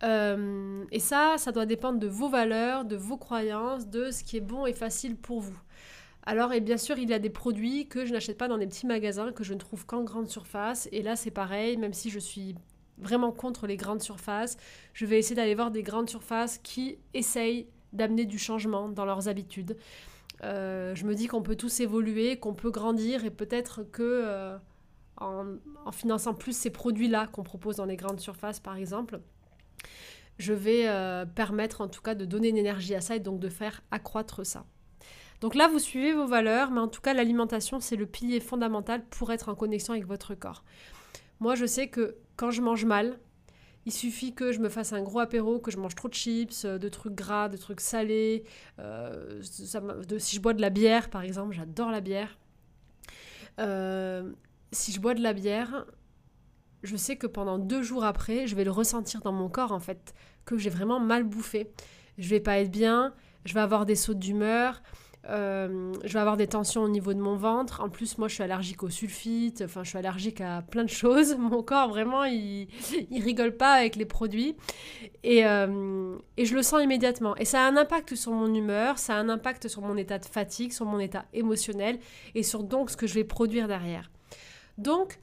Euh, 0.04 0.86
et 0.92 1.00
ça, 1.00 1.36
ça 1.38 1.52
doit 1.52 1.66
dépendre 1.66 2.00
de 2.00 2.08
vos 2.08 2.30
valeurs, 2.30 2.86
de 2.86 2.96
vos 2.96 3.18
croyances, 3.18 3.88
de 3.88 4.12
ce 4.12 4.24
qui 4.24 4.38
est 4.38 4.42
bon 4.42 4.66
et 4.66 4.74
facile 4.74 5.18
pour 5.18 5.42
vous. 5.42 5.60
Alors, 6.30 6.54
et 6.54 6.62
bien 6.62 6.78
sûr, 6.78 7.00
il 7.00 7.10
y 7.10 7.14
a 7.16 7.18
des 7.18 7.32
produits 7.32 7.88
que 7.88 8.06
je 8.06 8.14
n'achète 8.14 8.38
pas 8.38 8.48
dans 8.48 8.60
des 8.60 8.68
petits 8.68 8.86
magasins, 8.86 9.32
que 9.32 9.44
je 9.44 9.56
ne 9.56 9.58
trouve 9.58 9.88
qu'en 9.88 10.04
grande 10.04 10.28
surface. 10.28 10.88
Et 10.92 11.02
là, 11.02 11.16
c'est 11.16 11.32
pareil, 11.32 11.76
même 11.76 11.92
si 11.92 12.12
je 12.12 12.20
suis 12.20 12.54
vraiment 13.00 13.32
contre 13.32 13.66
les 13.66 13.78
grandes 13.78 14.04
surfaces, 14.04 14.56
je 14.94 15.08
vais 15.08 15.18
essayer 15.18 15.36
d'aller 15.36 15.56
voir 15.56 15.72
des 15.72 15.82
grandes 15.82 16.08
surfaces 16.08 16.60
qui 16.60 17.00
essayent 17.16 17.66
d'amener 17.94 18.26
du 18.26 18.38
changement 18.38 18.90
dans 18.90 19.06
leurs 19.06 19.28
habitudes. 19.28 19.76
Euh, 20.44 20.94
je 20.94 21.04
me 21.08 21.16
dis 21.16 21.26
qu'on 21.26 21.42
peut 21.42 21.56
tous 21.56 21.80
évoluer, 21.80 22.38
qu'on 22.38 22.54
peut 22.54 22.70
grandir 22.70 23.26
et 23.26 23.32
peut-être 23.32 23.82
que 23.82 24.04
euh, 24.04 24.56
en, 25.18 25.92
finançant 25.92 26.36
plus 26.36 26.56
ces 26.56 26.70
produits-là 26.70 27.26
qu'on 27.26 27.42
propose 27.42 27.78
dans 27.78 27.86
les 27.86 27.98
grandes 27.98 28.20
surfaces, 28.20 28.60
par 28.60 28.76
exemple, 28.76 29.20
je 30.38 30.54
vais 30.54 30.88
euh, 30.88 31.26
permettre 31.26 31.82
en 31.82 31.88
tout 31.88 32.04
cas 32.04 32.14
de 32.14 32.26
donner 32.26 32.50
une 32.50 32.58
énergie 32.58 32.94
à 32.94 33.02
ça 33.02 33.16
et 33.16 33.20
donc 33.20 33.40
de 33.40 33.50
faire 33.50 33.82
accroître 33.90 34.46
ça. 34.46 34.68
Donc 35.42 35.56
là, 35.56 35.68
vous 35.68 35.80
suivez 35.80 36.14
vos 36.14 36.28
valeurs, 36.28 36.72
mais 36.72 36.82
en 36.82 36.88
tout 36.88 37.02
cas, 37.02 37.14
l'alimentation, 37.14 37.80
c'est 37.80 37.96
le 37.96 38.06
pilier 38.06 38.40
fondamental 38.40 39.04
pour 39.10 39.32
être 39.32 39.50
en 39.50 39.56
connexion 39.56 39.94
avec 39.94 40.06
votre 40.06 40.36
corps. 40.36 40.64
Moi, 41.40 41.56
je 41.56 41.66
sais 41.66 41.88
que 41.88 42.16
quand 42.36 42.52
je 42.52 42.62
mange 42.62 42.86
mal, 42.86 43.18
il 43.86 43.94
suffit 43.94 44.34
que 44.34 44.52
je 44.52 44.60
me 44.60 44.70
fasse 44.70 44.92
un 44.94 45.02
gros 45.02 45.20
apéro, 45.20 45.60
que 45.60 45.72
je 45.72 45.78
mange 45.78 45.96
trop 45.96 46.10
de 46.10 46.14
chips, 46.14 46.66
euh, 46.66 46.78
de 46.78 46.90
trucs 46.90 47.16
gras, 47.16 47.48
de 47.48 47.58
trucs 47.58 47.82
salés. 47.82 48.44
Euh, 48.80 49.42
si 49.42 50.36
je 50.36 50.42
bois 50.42 50.54
de 50.54 50.62
la 50.62 50.70
bière, 50.70 51.10
par 51.10 51.22
exemple, 51.22 51.56
j'adore 51.56 51.90
la 51.90 52.02
bière. 52.02 52.38
Euh, 53.60 54.32
si 54.72 54.92
je 54.92 55.00
bois 55.00 55.14
de 55.14 55.22
la 55.22 55.34
bière, 55.34 55.86
je 56.84 56.96
sais 56.98 57.16
que 57.16 57.28
pendant 57.28 57.58
deux 57.58 57.82
jours 57.82 58.04
après, 58.04 58.48
je 58.48 58.56
vais 58.56 58.64
le 58.66 58.72
ressentir 58.72 59.22
dans 59.22 59.32
mon 59.32 59.50
corps, 59.50 59.72
en 59.72 59.80
fait, 59.80 60.14
que 60.46 60.58
j'ai 60.58 60.70
vraiment 60.70 61.00
mal 61.00 61.24
bouffé. 61.24 61.72
Je 62.18 62.30
vais 62.30 62.42
pas 62.42 62.60
être 62.60 62.72
bien, 62.72 63.14
je 63.46 63.54
vais 63.54 63.62
avoir 63.62 63.86
des 63.86 63.96
sautes 63.96 64.20
d'humeur, 64.20 64.82
euh, 65.28 65.94
je 66.04 66.14
vais 66.14 66.20
avoir 66.20 66.38
des 66.38 66.48
tensions 66.48 66.82
au 66.82 66.88
niveau 66.88 67.14
de 67.14 67.20
mon 67.20 67.36
ventre. 67.36 67.82
En 67.82 67.90
plus, 67.90 68.18
moi, 68.18 68.28
je 68.28 68.36
suis 68.36 68.44
allergique 68.44 68.84
au 68.84 68.90
sulfite. 68.90 69.62
Enfin, 69.66 69.84
je 69.84 69.90
suis 69.90 69.98
allergique 69.98 70.42
à 70.42 70.62
plein 70.62 70.84
de 70.84 70.90
choses. 70.90 71.36
Mon 71.40 71.62
corps, 71.62 71.90
vraiment, 71.90 72.24
il, 72.24 72.68
il 73.12 73.24
rigole 73.24 73.56
pas 73.56 73.74
avec 73.74 73.96
les 73.96 74.06
produits. 74.06 74.56
Et, 75.24 75.46
euh, 75.46 76.18
et, 76.38 76.46
je 76.46 76.56
le 76.56 76.64
sens 76.64 76.82
immédiatement. 76.82 77.36
Et 77.36 77.46
ça 77.46 77.66
a 77.66 77.68
un 77.68 77.76
impact 77.76 78.16
sur 78.16 78.32
mon 78.32 78.54
humeur, 78.54 78.98
ça 78.98 79.16
a 79.16 79.18
un 79.18 79.30
impact 79.30 79.68
sur 79.68 79.82
mon 79.82 79.98
état 79.98 80.18
de 80.18 80.26
fatigue, 80.26 80.72
sur 80.72 80.86
mon 80.86 81.00
état 81.00 81.26
émotionnel 81.34 82.00
et 82.36 82.44
sur 82.44 82.64
donc 82.64 82.90
ce 82.90 82.98
que 82.98 83.06
je 83.06 83.14
vais 83.14 83.26
produire 83.26 83.68
derrière. 83.68 84.10
Donc, 84.78 85.20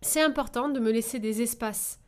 c'est 0.00 0.22
important 0.22 0.68
de 0.68 0.78
me 0.78 0.92
laisser 0.92 1.18
des 1.18 1.42
espaces 1.42 1.98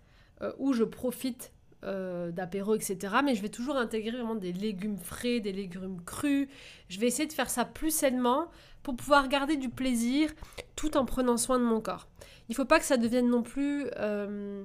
euh, 0.43 0.53
où 0.59 0.73
je 0.73 0.85
profite 0.85 1.54
euh, 1.85 2.31
d'apéro, 2.31 2.75
etc. 2.75 3.17
Mais 3.25 3.35
je 3.35 3.43
vais 3.43 3.49
toujours 3.49 3.77
intégrer 3.77 4.11
vraiment 4.11 4.35
des 4.35 4.53
légumes 4.53 4.97
frais, 4.97 5.41
des 5.41 5.53
légumes 5.53 6.01
crus. 6.05 6.49
Je 6.89 6.99
vais 6.99 7.07
essayer 7.07 7.29
de 7.29 7.33
faire 7.33 7.51
ça 7.51 7.65
plus 7.65 7.91
sainement 7.91 8.49
pour 8.83 8.97
pouvoir 8.97 9.29
garder 9.29 9.57
du 9.57 9.69
plaisir 9.69 10.31
tout 10.77 10.97
en 10.97 11.05
prenant 11.05 11.37
soin 11.37 11.59
de 11.59 11.65
mon 11.65 11.81
corps. 11.81 12.09
Il 12.49 12.53
ne 12.53 12.57
faut 12.57 12.65
pas 12.65 12.79
que 12.79 12.85
ça 12.85 12.97
devienne 12.97 13.29
non 13.29 13.43
plus 13.43 13.87
euh, 13.99 14.65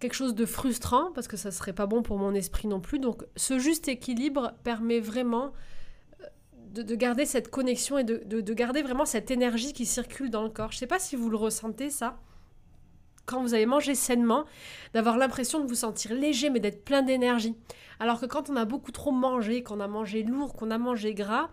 quelque 0.00 0.14
chose 0.14 0.34
de 0.34 0.46
frustrant 0.46 1.10
parce 1.14 1.28
que 1.28 1.36
ça 1.36 1.50
serait 1.50 1.72
pas 1.72 1.86
bon 1.86 2.02
pour 2.02 2.18
mon 2.18 2.34
esprit 2.34 2.68
non 2.68 2.80
plus. 2.80 2.98
Donc 2.98 3.24
ce 3.36 3.58
juste 3.58 3.88
équilibre 3.88 4.52
permet 4.62 5.00
vraiment 5.00 5.52
euh, 6.22 6.82
de, 6.82 6.94
garder 6.94 7.26
cette 7.26 7.50
connexion 7.50 7.98
et 7.98 8.04
de, 8.04 8.22
de, 8.24 8.54
garder 8.54 8.82
vraiment 8.82 9.04
cette 9.04 9.30
énergie 9.30 9.72
qui 9.72 9.86
circule 9.86 10.30
dans 10.30 10.42
le 10.42 10.50
corps. 10.50 10.72
Je 10.72 10.76
ne 10.76 10.80
sais 10.80 10.86
pas 10.86 10.98
si 10.98 11.16
vous 11.16 11.30
le 11.30 11.36
ressentez 11.36 11.90
ça 11.90 12.18
quand 13.26 13.42
vous 13.42 13.54
avez 13.54 13.66
mangé 13.66 13.94
sainement, 13.94 14.44
d'avoir 14.92 15.16
l'impression 15.16 15.60
de 15.60 15.66
vous 15.66 15.74
sentir 15.74 16.14
léger 16.14 16.50
mais 16.50 16.60
d'être 16.60 16.84
plein 16.84 17.02
d'énergie. 17.02 17.56
Alors 18.00 18.20
que 18.20 18.26
quand 18.26 18.50
on 18.50 18.56
a 18.56 18.64
beaucoup 18.64 18.92
trop 18.92 19.12
mangé, 19.12 19.62
qu'on 19.62 19.80
a 19.80 19.88
mangé 19.88 20.22
lourd, 20.22 20.54
qu'on 20.54 20.70
a 20.70 20.78
mangé 20.78 21.14
gras, 21.14 21.48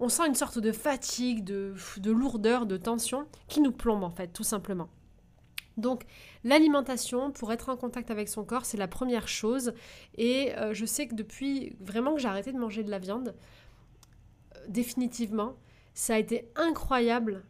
on 0.00 0.08
sent 0.08 0.26
une 0.26 0.34
sorte 0.34 0.58
de 0.58 0.72
fatigue, 0.72 1.44
de, 1.44 1.74
de 1.98 2.10
lourdeur, 2.10 2.66
de 2.66 2.76
tension 2.76 3.26
qui 3.48 3.60
nous 3.60 3.72
plombe 3.72 4.02
en 4.02 4.10
fait, 4.10 4.28
tout 4.28 4.44
simplement. 4.44 4.88
Donc 5.76 6.04
l'alimentation, 6.44 7.30
pour 7.30 7.52
être 7.52 7.68
en 7.68 7.76
contact 7.76 8.10
avec 8.10 8.28
son 8.28 8.44
corps, 8.44 8.64
c'est 8.64 8.76
la 8.76 8.88
première 8.88 9.28
chose. 9.28 9.72
Et 10.16 10.54
euh, 10.56 10.74
je 10.74 10.84
sais 10.84 11.06
que 11.06 11.14
depuis 11.14 11.76
vraiment 11.80 12.14
que 12.14 12.20
j'ai 12.20 12.28
arrêté 12.28 12.52
de 12.52 12.58
manger 12.58 12.82
de 12.82 12.90
la 12.90 12.98
viande, 12.98 13.34
euh, 14.56 14.60
définitivement, 14.68 15.56
ça 15.94 16.14
a 16.14 16.18
été 16.18 16.50
incroyable 16.56 17.44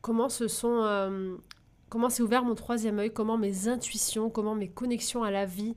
comment 0.00 0.28
se 0.28 0.48
sont 0.48 0.82
euh, 0.82 1.36
comment 1.88 2.10
s'est 2.10 2.22
ouvert 2.22 2.44
mon 2.44 2.54
troisième 2.54 2.98
œil, 2.98 3.12
comment 3.12 3.38
mes 3.38 3.68
intuitions, 3.68 4.30
comment 4.30 4.54
mes 4.54 4.68
connexions 4.68 5.22
à 5.22 5.30
la 5.30 5.46
vie, 5.46 5.74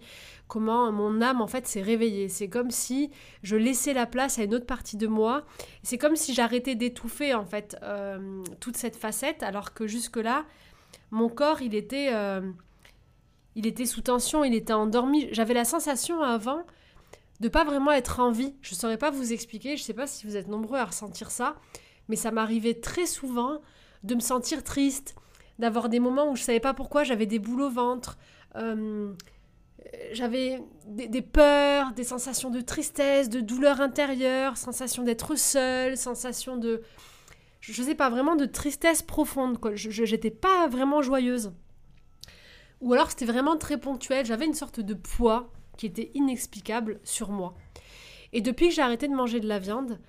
comment 0.48 0.92
mon 0.92 1.22
âme 1.22 1.42
en 1.42 1.48
fait 1.48 1.68
s'est 1.68 1.82
réveillée. 1.82 2.30
C'est 2.30 2.50
comme 2.50 2.72
si 2.72 3.12
je 3.44 3.56
laissais 3.56 3.94
la 3.94 4.06
place 4.06 4.40
à 4.40 4.44
une 4.44 4.56
autre 4.56 4.66
partie 4.66 4.98
de 4.98 5.08
moi. 5.08 5.46
C'est 5.84 5.98
comme 5.98 6.16
si 6.16 6.34
j'arrêtais 6.34 6.76
d'étouffer 6.76 7.34
en 7.34 7.46
fait 7.46 7.78
euh, 7.84 8.44
toute 8.60 8.78
cette 8.78 8.96
facette, 8.96 9.44
alors 9.44 9.74
que 9.74 9.88
jusque-là, 9.88 10.46
mon 11.12 11.30
corps 11.30 11.62
il 11.62 11.76
était, 11.76 12.10
euh, 12.14 12.42
il 13.56 13.68
était 13.68 13.86
sous 13.86 14.02
tension, 14.02 14.44
il 14.44 14.56
était 14.56 14.74
endormi. 14.74 15.30
J'avais 15.32 15.54
la 15.54 15.66
sensation 15.66 16.22
avant 16.22 16.64
de 17.40 17.48
pas 17.48 17.64
vraiment 17.64 17.92
être 17.92 18.20
en 18.20 18.32
vie. 18.32 18.56
Je 18.62 18.74
saurais 18.76 18.98
pas 18.98 19.12
vous 19.12 19.32
expliquer. 19.32 19.78
Je 19.78 19.84
sais 19.84 19.94
pas 19.94 20.08
si 20.08 20.26
vous 20.26 20.36
êtes 20.36 20.48
nombreux 20.48 20.80
à 20.80 20.86
ressentir 20.86 21.32
ça, 21.32 21.56
mais 22.08 22.16
ça 22.16 22.32
m'arrivait 22.32 22.74
très 22.74 23.06
souvent 23.06 23.62
de 24.04 24.16
me 24.16 24.20
sentir 24.20 24.64
triste 24.64 25.16
d'avoir 25.60 25.90
des 25.90 26.00
moments 26.00 26.32
où 26.32 26.36
je 26.36 26.44
savais 26.44 26.60
pas 26.60 26.74
pourquoi, 26.74 27.04
j'avais 27.04 27.26
des 27.26 27.38
boules 27.38 27.62
au 27.62 27.70
ventre, 27.70 28.18
euh, 28.56 29.14
j'avais 30.14 30.62
des, 30.88 31.22
peurs, 31.22 31.92
des 31.92 32.04
sensations 32.04 32.50
de 32.50 32.62
tristesse, 32.62 33.30
de 33.30 33.42
douleur 33.42 33.82
intérieure, 33.82 34.58
sensation 34.58 35.04
d'être 35.04 35.36
seule, 35.36 35.98
sensation 35.98 36.58
de... 36.58 36.82
Je, 37.60 37.84
sais 37.84 37.96
pas, 37.96 38.10
vraiment 38.10 38.36
de 38.36 38.46
tristesse 38.46 39.02
profonde, 39.02 39.60
quoi. 39.60 39.76
Je 39.76 40.04
n'étais 40.04 40.32
pas 40.32 40.68
vraiment 40.68 41.02
joyeuse. 41.02 41.52
Ou 42.82 42.94
alors 42.94 43.12
c'était 43.12 43.26
vraiment 43.26 43.58
très 43.58 43.78
ponctuel, 43.78 44.26
j'avais 44.26 44.46
une 44.46 44.54
sorte 44.54 44.80
de 44.80 44.94
poids 44.94 45.52
qui 45.78 45.86
était 45.86 46.12
inexplicable 46.14 47.00
sur 47.04 47.30
moi. 47.30 47.54
Et 48.32 48.42
depuis 48.42 48.70
que 48.70 48.76
j'ai 48.76 48.82
arrêté 48.82 49.08
de 49.08 49.14
manger 49.14 49.40
de 49.42 49.48
la 49.48 49.60
viande, 49.60 50.00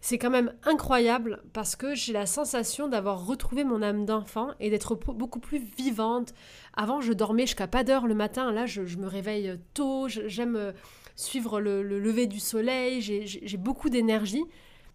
c'est 0.00 0.18
quand 0.18 0.30
même 0.30 0.54
incroyable 0.62 1.42
parce 1.52 1.74
que 1.74 1.94
j'ai 1.94 2.12
la 2.12 2.26
sensation 2.26 2.88
d'avoir 2.88 3.26
retrouvé 3.26 3.64
mon 3.64 3.82
âme 3.82 4.06
d'enfant 4.06 4.50
et 4.60 4.70
d'être 4.70 4.94
beaucoup 4.94 5.40
plus 5.40 5.58
vivante. 5.58 6.34
Avant, 6.74 7.00
je 7.00 7.12
dormais 7.12 7.46
jusqu'à 7.46 7.66
pas 7.66 7.82
d'heure 7.82 8.06
le 8.06 8.14
matin. 8.14 8.52
Là, 8.52 8.66
je, 8.66 8.80
me 8.96 9.08
réveille 9.08 9.58
tôt. 9.74 10.06
J'aime 10.08 10.56
euh, 10.56 10.72
suivre 11.16 11.60
le, 11.60 11.82
lever 11.82 12.26
du 12.26 12.38
soleil. 12.38 13.00
J'ai 13.00 13.56
beaucoup 13.56 13.90
d'énergie. 13.90 14.44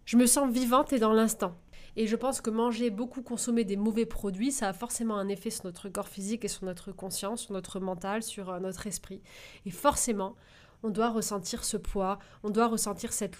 Je 0.06 0.16
me 0.16 0.26
sens 0.26 0.52
vivante 0.52 0.94
et 0.94 1.00
dans 1.00 1.14
l'instant. 1.14 1.58
Et 1.96 2.08
je 2.08 2.16
pense 2.16 2.42
que 2.42 2.50
manger, 2.50 2.90
beaucoup 2.90 3.22
consommer 3.22 3.66
des 3.66 3.76
mauvais 3.76 4.08
produits, 4.08 4.52
ça 4.52 4.70
a 4.70 4.74
forcément 4.74 5.18
un 5.18 5.28
effet 5.28 5.52
sur 5.52 5.66
notre 5.66 5.90
corps 5.90 6.08
physique 6.08 6.44
et 6.44 6.48
sur 6.48 6.66
notre 6.66 6.92
conscience, 6.92 7.42
sur 7.44 7.54
notre 7.54 7.80
mental, 7.80 8.24
sur 8.24 8.50
euh, 8.50 8.60
notre 8.60 8.88
esprit. 8.88 9.22
Et 9.66 9.70
forcément, 9.70 10.36
on 10.84 10.90
doit 10.90 11.10
ressentir 11.10 11.64
ce 11.64 11.78
poids, 11.78 12.20
on 12.44 12.50
doit 12.50 12.68
ressentir 12.68 13.14
cette, 13.14 13.38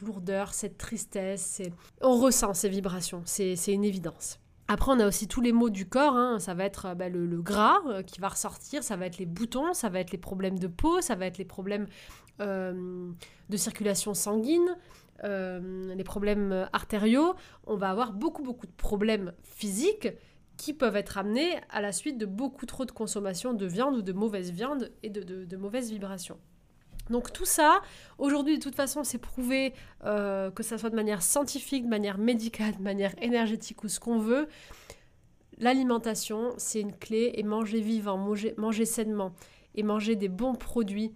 lourdeur, 0.00 0.54
cette 0.54 0.78
tristesse. 0.78 1.60
On 2.00 2.18
ressent 2.18 2.54
ces 2.54 2.68
vibrations, 2.68 3.22
c'est 3.24 3.56
une 3.66 3.84
évidence. 3.84 4.38
Après, 4.68 4.90
on 4.90 4.98
a 4.98 5.06
aussi 5.06 5.28
tous 5.28 5.40
les 5.40 5.52
maux 5.52 5.70
du 5.70 5.88
corps. 5.88 6.16
Hein. 6.16 6.38
Ça 6.40 6.54
va 6.54 6.64
être 6.64 6.86
euh, 6.86 6.94
bah, 6.94 7.08
le, 7.08 7.40
gras 7.40 7.78
euh, 7.86 8.02
qui 8.02 8.20
va 8.20 8.28
ressortir, 8.28 8.82
ça 8.82 8.96
va 8.96 9.06
être 9.06 9.18
les 9.18 9.26
boutons, 9.26 9.74
ça 9.74 9.88
va 9.88 10.00
être 10.00 10.10
les 10.10 10.18
problèmes 10.18 10.58
de 10.58 10.66
peau, 10.66 11.00
ça 11.00 11.14
va 11.14 11.26
être 11.26 11.38
les 11.38 11.44
problèmes 11.44 11.86
euh, 12.40 13.10
de 13.48 13.56
circulation 13.56 14.14
sanguine, 14.14 14.76
les 15.22 16.04
problèmes 16.04 16.68
artériaux. 16.72 17.34
On 17.66 17.76
va 17.76 17.90
avoir 17.90 18.12
beaucoup, 18.12 18.42
beaucoup 18.42 18.66
de 18.66 18.72
problèmes 18.72 19.32
physiques 19.44 20.08
qui 20.56 20.74
peuvent 20.74 20.96
être 20.96 21.16
amenés 21.16 21.60
à 21.70 21.80
la 21.80 21.92
suite 21.92 22.18
de 22.18 22.26
beaucoup 22.26 22.66
trop 22.66 22.84
de 22.84 22.90
consommation 22.90 23.54
de 23.54 23.66
viande 23.66 23.96
ou 23.96 24.02
de 24.02 24.12
mauvaise 24.12 24.50
viande 24.50 24.90
et 25.02 25.10
de 25.10 25.56
mauvaises 25.56 25.90
vibrations. 25.90 26.38
Donc 27.10 27.32
tout 27.32 27.44
ça, 27.44 27.80
aujourd'hui 28.18 28.58
de 28.58 28.62
toute 28.62 28.74
façon, 28.74 29.04
c'est 29.04 29.18
prouvé 29.18 29.72
euh, 30.04 30.50
que 30.50 30.62
ça 30.62 30.78
soit 30.78 30.90
de 30.90 30.96
manière 30.96 31.22
scientifique, 31.22 31.84
de 31.84 31.88
manière 31.88 32.18
médicale, 32.18 32.76
de 32.76 32.82
manière 32.82 33.14
énergétique 33.22 33.84
ou 33.84 33.88
ce 33.88 34.00
qu'on 34.00 34.18
veut. 34.18 34.48
L'alimentation, 35.58 36.52
c'est 36.58 36.80
une 36.80 36.94
clé 36.94 37.32
et 37.34 37.42
manger 37.42 37.80
vivant, 37.80 38.18
manger, 38.18 38.84
sainement 38.84 39.32
et 39.74 39.82
manger 39.82 40.16
des 40.16 40.28
bons 40.28 40.54
produits, 40.54 41.12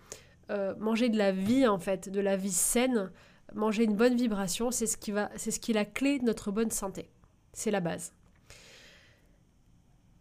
euh, 0.51 0.75
manger 0.79 1.09
de 1.09 1.19
la 1.19 1.33
vie 1.33 1.67
en 1.67 1.79
fait, 1.79 2.09
de 2.09 2.21
la 2.21 2.37
vie 2.37 2.53
saine, 2.53 3.11
manger 3.55 3.85
une 3.85 3.97
bonne 3.97 4.15
vibration, 4.15 4.71
c'est 4.71 4.87
ce 4.87 4.97
qui 4.97 5.11
va, 5.11 5.31
c'est 5.37 5.51
ce 5.51 5.61
qui 5.61 5.73
est 5.73 5.75
la 5.75 5.85
clé 5.85 6.19
de 6.19 6.25
notre 6.25 6.53
bonne 6.53 6.71
santé. 6.71 7.11
C'est 7.53 7.71
la 7.71 7.81
base. 7.81 8.15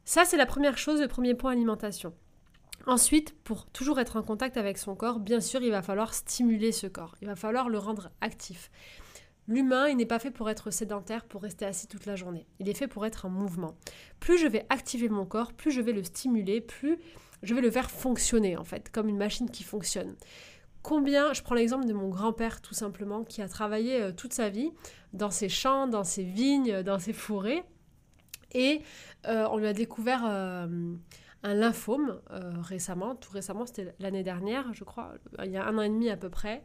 Ça, 0.03 0.25
c'est 0.25 0.37
la 0.37 0.47
première 0.47 0.77
chose, 0.77 0.99
le 0.99 1.07
premier 1.07 1.35
point 1.35 1.51
alimentation. 1.51 2.13
Ensuite, 2.85 3.35
pour 3.43 3.65
toujours 3.67 3.99
être 3.99 4.15
en 4.15 4.23
contact 4.23 4.57
avec 4.57 4.77
son 4.77 4.95
corps, 4.95 5.19
bien 5.19 5.41
sûr, 5.41 5.61
il 5.61 5.71
va 5.71 5.81
falloir 5.81 6.13
stimuler 6.13 6.71
ce 6.71 6.87
corps. 6.87 7.15
Il 7.21 7.27
va 7.27 7.35
falloir 7.35 7.69
le 7.69 7.77
rendre 7.77 8.09
actif. 8.21 8.71
L'humain, 9.47 9.87
il 9.87 9.97
n'est 9.97 10.05
pas 10.05 10.19
fait 10.19 10.31
pour 10.31 10.49
être 10.49 10.69
sédentaire, 10.69 11.25
pour 11.25 11.41
rester 11.41 11.65
assis 11.65 11.87
toute 11.87 12.05
la 12.05 12.15
journée. 12.15 12.45
Il 12.59 12.69
est 12.69 12.75
fait 12.75 12.87
pour 12.87 13.05
être 13.05 13.25
en 13.25 13.29
mouvement. 13.29 13.75
Plus 14.19 14.37
je 14.37 14.47
vais 14.47 14.65
activer 14.69 15.09
mon 15.09 15.25
corps, 15.25 15.53
plus 15.53 15.71
je 15.71 15.81
vais 15.81 15.91
le 15.91 16.03
stimuler, 16.03 16.61
plus 16.61 16.99
je 17.41 17.55
vais 17.55 17.61
le 17.61 17.71
faire 17.71 17.89
fonctionner, 17.89 18.57
en 18.57 18.63
fait, 18.63 18.91
comme 18.91 19.09
une 19.09 19.17
machine 19.17 19.49
qui 19.49 19.63
fonctionne. 19.63 20.15
Combien, 20.83 21.33
je 21.33 21.41
prends 21.41 21.55
l'exemple 21.55 21.87
de 21.87 21.93
mon 21.93 22.09
grand-père 22.09 22.61
tout 22.61 22.75
simplement, 22.75 23.23
qui 23.23 23.41
a 23.41 23.49
travaillé 23.49 24.01
euh, 24.01 24.11
toute 24.11 24.33
sa 24.33 24.49
vie 24.49 24.71
dans 25.13 25.31
ses 25.31 25.49
champs, 25.49 25.87
dans 25.87 26.03
ses 26.03 26.23
vignes, 26.23 26.83
dans 26.83 26.99
ses 26.99 27.13
forêts, 27.13 27.63
et 28.53 28.81
euh, 29.25 29.47
on 29.51 29.57
lui 29.57 29.67
a 29.67 29.73
découvert... 29.73 30.23
Euh, 30.27 30.95
un 31.43 31.53
lymphome 31.53 32.19
euh, 32.31 32.53
récemment, 32.61 33.15
tout 33.15 33.31
récemment, 33.31 33.65
c'était 33.65 33.93
l'année 33.99 34.23
dernière, 34.23 34.73
je 34.73 34.83
crois, 34.83 35.13
il 35.43 35.51
y 35.51 35.57
a 35.57 35.65
un 35.65 35.77
an 35.77 35.81
et 35.81 35.89
demi 35.89 36.09
à 36.09 36.17
peu 36.17 36.29
près. 36.29 36.63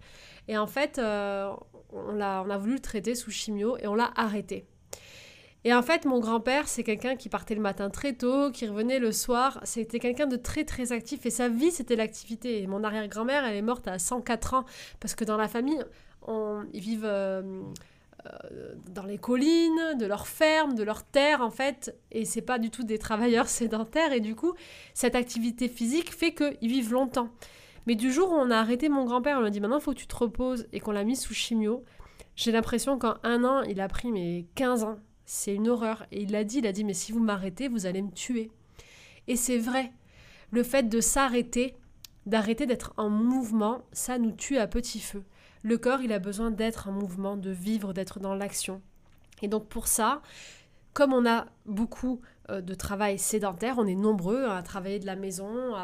Et 0.49 0.59
en 0.59 0.67
fait, 0.67 0.99
euh, 0.99 1.53
on, 1.93 2.21
a, 2.21 2.43
on 2.43 2.51
a 2.51 2.59
voulu 2.59 2.75
le 2.75 2.81
traiter 2.81 3.15
sous 3.15 3.31
chimio 3.31 3.77
et 3.79 3.87
on 3.87 3.95
l'a 3.95 4.11
arrêté. 4.17 4.67
Et 5.67 5.73
en 5.73 5.81
fait, 5.81 6.05
mon 6.05 6.21
grand-père, 6.21 6.69
c'est 6.69 6.83
quelqu'un 6.83 7.17
qui 7.17 7.31
partait 7.31 7.55
le 7.55 7.63
matin 7.63 7.89
très 7.89 8.13
tôt, 8.13 8.51
qui 8.51 8.67
revenait 8.67 8.99
le 8.99 9.13
soir. 9.13 9.61
C'était 9.65 9.99
quelqu'un 9.99 10.27
de 10.27 10.37
très 10.37 10.65
très 10.65 10.93
actif 10.93 11.25
et 11.25 11.31
sa 11.31 11.49
vie, 11.49 11.71
c'était 11.71 11.97
l'activité. 11.97 12.63
Et 12.63 12.67
mon 12.67 12.85
arrière-grand-mère, 12.85 13.47
elle 13.47 13.57
est 13.57 13.63
morte 13.63 13.89
à 13.89 13.99
104 13.99 14.55
ans 14.55 14.65
parce 15.01 15.15
que 15.15 15.25
dans 15.25 15.39
la 15.39 15.49
famille, 15.49 15.83
on, 16.23 16.65
ils 16.73 16.81
vivent... 16.81 17.07
Euh, 17.07 17.63
dans 18.91 19.05
les 19.05 19.19
collines, 19.19 19.99
de 19.99 20.07
leurs 20.07 20.27
fermes, 20.27 20.75
de 20.75 20.83
leurs 20.83 21.05
terres 21.05 21.43
en 21.43 21.51
fait, 21.51 21.97
et 22.11 22.25
c'est 22.25 22.43
pas 22.43 22.59
du 22.59 22.71
tout 22.71 22.85
des 22.85 22.99
travailleurs 22.99 23.49
sédentaires, 23.49 24.13
et 24.13 24.21
du 24.21 24.35
coup, 24.35 24.55
cette 24.95 25.15
activité 25.15 25.69
physique 25.69 26.15
fait 26.15 26.33
qu'ils 26.33 26.71
vivent 26.71 26.93
longtemps. 26.93 27.29
Mais 27.87 27.95
du 27.97 28.13
jour 28.13 28.31
où 28.31 28.35
on 28.35 28.51
a 28.51 28.57
arrêté 28.57 28.89
mon 28.89 29.05
grand-père, 29.05 29.37
on 29.39 29.41
lui 29.41 29.49
a 29.49 29.51
dit 29.51 29.61
maintenant 29.61 29.81
faut 29.81 29.93
que 29.93 29.99
tu 29.99 30.07
te 30.07 30.17
reposes, 30.17 30.67
et 30.73 30.81
qu'on 30.81 30.93
l'a 30.93 31.05
mis 31.05 31.17
sous 31.17 31.35
chimio, 31.35 31.85
j'ai 32.37 32.51
l'impression 32.51 32.99
qu'en 32.99 33.15
un 33.23 33.45
an, 33.45 33.63
il 33.63 33.81
a 33.81 33.89
pris 33.89 34.11
mes 34.11 34.47
15 34.55 34.85
ans. 34.85 34.97
C'est 35.25 35.55
une 35.55 35.69
horreur. 35.69 36.05
Et 36.11 36.23
il 36.23 36.33
l'a 36.33 36.45
dit, 36.45 36.59
il 36.59 36.67
a 36.67 36.73
dit, 36.73 36.85
mais 36.85 36.95
si 36.95 37.13
vous 37.13 37.21
m'arrêtez, 37.21 37.69
vous 37.69 37.87
allez 37.87 38.03
me 38.03 38.11
tuer. 38.11 38.51
Et 39.29 39.37
c'est 39.37 39.59
vrai. 39.59 39.93
Le 40.51 40.63
fait 40.63 40.89
de 40.89 41.01
s'arrêter, 41.01 41.75
d'arrêter 42.27 42.67
d'être 42.67 42.93
en 42.97 43.09
mouvement, 43.09 43.83
ça 43.93 44.19
nous 44.19 44.33
tue 44.33 44.59
à 44.59 44.67
petit 44.67 45.01
feu. 45.01 45.23
Le 45.65 45.79
corps, 45.79 46.03
il 46.03 46.13
a 46.13 46.19
besoin 46.19 46.51
d'être 46.51 46.89
en 46.89 46.93
mouvement, 46.93 47.37
de 47.37 47.51
vivre, 47.51 47.93
d'être 47.95 48.21
dans 48.21 48.35
l'action. 48.35 48.83
Et 49.43 49.49
donc 49.49 49.67
pour 49.67 49.89
ça, 49.89 50.21
comme 50.93 51.13
on 51.13 51.27
a 51.27 51.47
beaucoup 51.67 52.21
euh, 52.51 52.61
de 52.61 52.75
travail 52.75 53.19
sédentaire, 53.19 53.77
on 53.79 53.87
est 53.87 53.95
nombreux 53.95 54.45
à 54.45 54.63
travailler 54.63 55.01
de 55.01 55.07
la 55.07 55.17
maison 55.17 55.75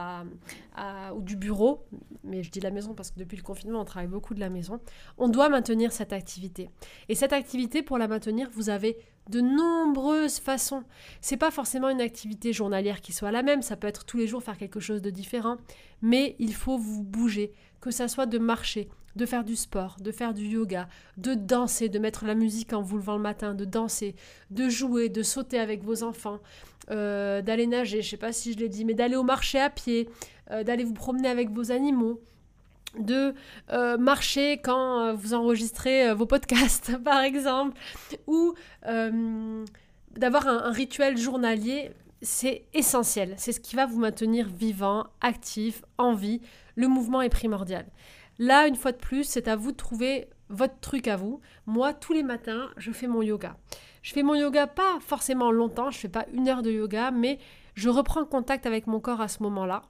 ou 1.15 1.23
du 1.23 1.37
bureau, 1.37 1.85
mais 2.25 2.43
je 2.43 2.51
dis 2.51 2.61
la 2.61 2.71
maison 2.71 2.95
parce 2.95 3.11
que 3.11 3.19
depuis 3.19 3.37
le 3.37 3.43
confinement, 3.43 3.81
on 3.81 3.85
travaille 3.85 4.09
beaucoup 4.09 4.35
de 4.35 4.41
la 4.41 4.51
maison, 4.51 4.81
on 5.19 5.29
doit 5.29 5.49
maintenir 5.49 5.93
cette 5.93 6.13
activité. 6.13 6.71
Et 7.09 7.15
cette 7.15 7.33
activité, 7.33 7.83
pour 7.83 7.99
la 7.99 8.07
maintenir, 8.07 8.49
vous 8.53 8.69
avez 8.69 8.99
de 9.31 9.41
nombreuses 9.41 10.39
façons. 10.39 10.83
C'est 11.21 11.37
pas 11.37 11.51
forcément 11.51 11.89
une 11.89 12.01
activité 12.01 12.53
journalière 12.53 13.01
qui 13.01 13.13
soit 13.13 13.31
la 13.31 13.43
même, 13.43 13.63
ça 13.63 13.77
peut 13.77 13.87
être 13.87 14.05
tous 14.05 14.19
les 14.19 14.27
jours 14.27 14.43
faire 14.43 14.59
quelque 14.59 14.81
chose 14.81 15.01
de 15.01 15.11
différent, 15.11 15.57
mais 16.03 16.37
il 16.39 16.53
faut 16.53 16.77
vous 16.77 17.03
bouger, 17.03 17.53
que 17.81 17.91
ça 17.91 18.09
soit 18.09 18.27
de 18.27 18.39
marcher, 18.39 18.89
de 19.17 19.27
faire 19.27 19.45
du 19.45 19.57
sport, 19.57 19.97
de 20.01 20.13
faire 20.13 20.35
du 20.35 20.45
yoga, 20.45 20.89
de 21.17 21.35
danser, 21.35 21.89
de 21.89 21.99
mettre 21.99 22.27
la 22.27 22.35
musique 22.35 22.73
en 22.73 22.83
vous 22.83 22.97
levant 22.97 23.17
le 23.17 23.23
matin, 23.23 23.55
de 23.55 23.65
danser, 23.65 24.15
de 24.51 24.69
jouer, 24.69 25.09
de 25.09 25.23
sauter 25.23 25.59
avec 25.59 25.83
vos 25.83 26.03
enfants, 26.03 26.41
euh, 26.91 27.41
d'aller 27.43 27.67
nager, 27.67 28.03
je 28.03 28.11
sais 28.11 28.17
pas 28.17 28.33
si 28.33 28.53
je 28.53 28.59
l'ai 28.59 28.69
dit, 28.69 28.85
mais 28.85 28.95
d'aller 28.95 29.17
au 29.17 29.23
marché 29.23 29.59
à 29.59 29.71
pied, 29.71 30.09
euh, 30.51 30.65
d'aller 30.65 30.85
vous 30.85 30.95
promener 30.95 31.29
avec 31.29 31.51
vos 31.51 31.71
animaux, 31.71 32.21
de 32.99 33.35
euh, 33.71 33.97
marcher 33.99 34.59
quand 34.59 35.15
vous 35.15 35.35
enregistrez 35.35 36.13
vos 36.15 36.27
podcasts, 36.27 36.97
par 37.05 37.21
exemple, 37.21 37.79
ou 38.27 38.55
d'avoir 40.17 40.49
un 40.49 40.71
rituel 40.71 41.17
journalier, 41.17 41.93
c'est 42.23 42.65
essentiel. 42.75 43.35
C'est 43.37 43.53
ce 43.53 43.61
qui 43.61 43.77
va 43.77 43.87
vous 43.87 43.99
maintenir 43.99 44.49
vivant, 44.49 45.07
actif, 45.21 45.83
en 45.99 46.15
vie. 46.15 46.41
Le 46.75 46.89
mouvement 46.89 47.23
est 47.23 47.31
primordial. 47.31 47.87
Là, 48.39 48.67
une 48.67 48.77
fois 48.77 48.93
de 48.93 48.97
plus, 48.97 49.25
c'est 49.25 49.49
à 49.49 49.57
vous 49.57 49.73
de 49.73 49.77
trouver 49.77 50.29
votre 50.49 50.79
truc 50.81 51.09
à 51.09 51.17
vous. 51.17 51.41
Moi, 51.67 51.93
tous 51.93 52.13
les 52.13 52.23
matins, 52.23 52.71
je 52.77 52.91
fais 52.91 53.07
mon 53.07 53.23
yoga. 53.23 53.57
Je 54.03 54.13
fais 54.13 54.23
mon 54.23 54.35
yoga 54.35 54.67
pas 54.67 54.99
forcément 55.01 55.53
longtemps, 55.53 55.91
je 55.91 55.99
fais 55.99 56.09
pas 56.09 56.27
une 56.33 56.49
heure 56.49 56.63
de 56.63 56.71
yoga, 56.71 57.11
mais 57.11 57.39
je 57.75 57.89
reprends 57.89 58.25
contact 58.25 58.67
avec 58.67 58.87
mon 58.87 58.99
corps 58.99 59.21
à 59.21 59.29
ce 59.29 59.43
moment-là. 59.43 59.83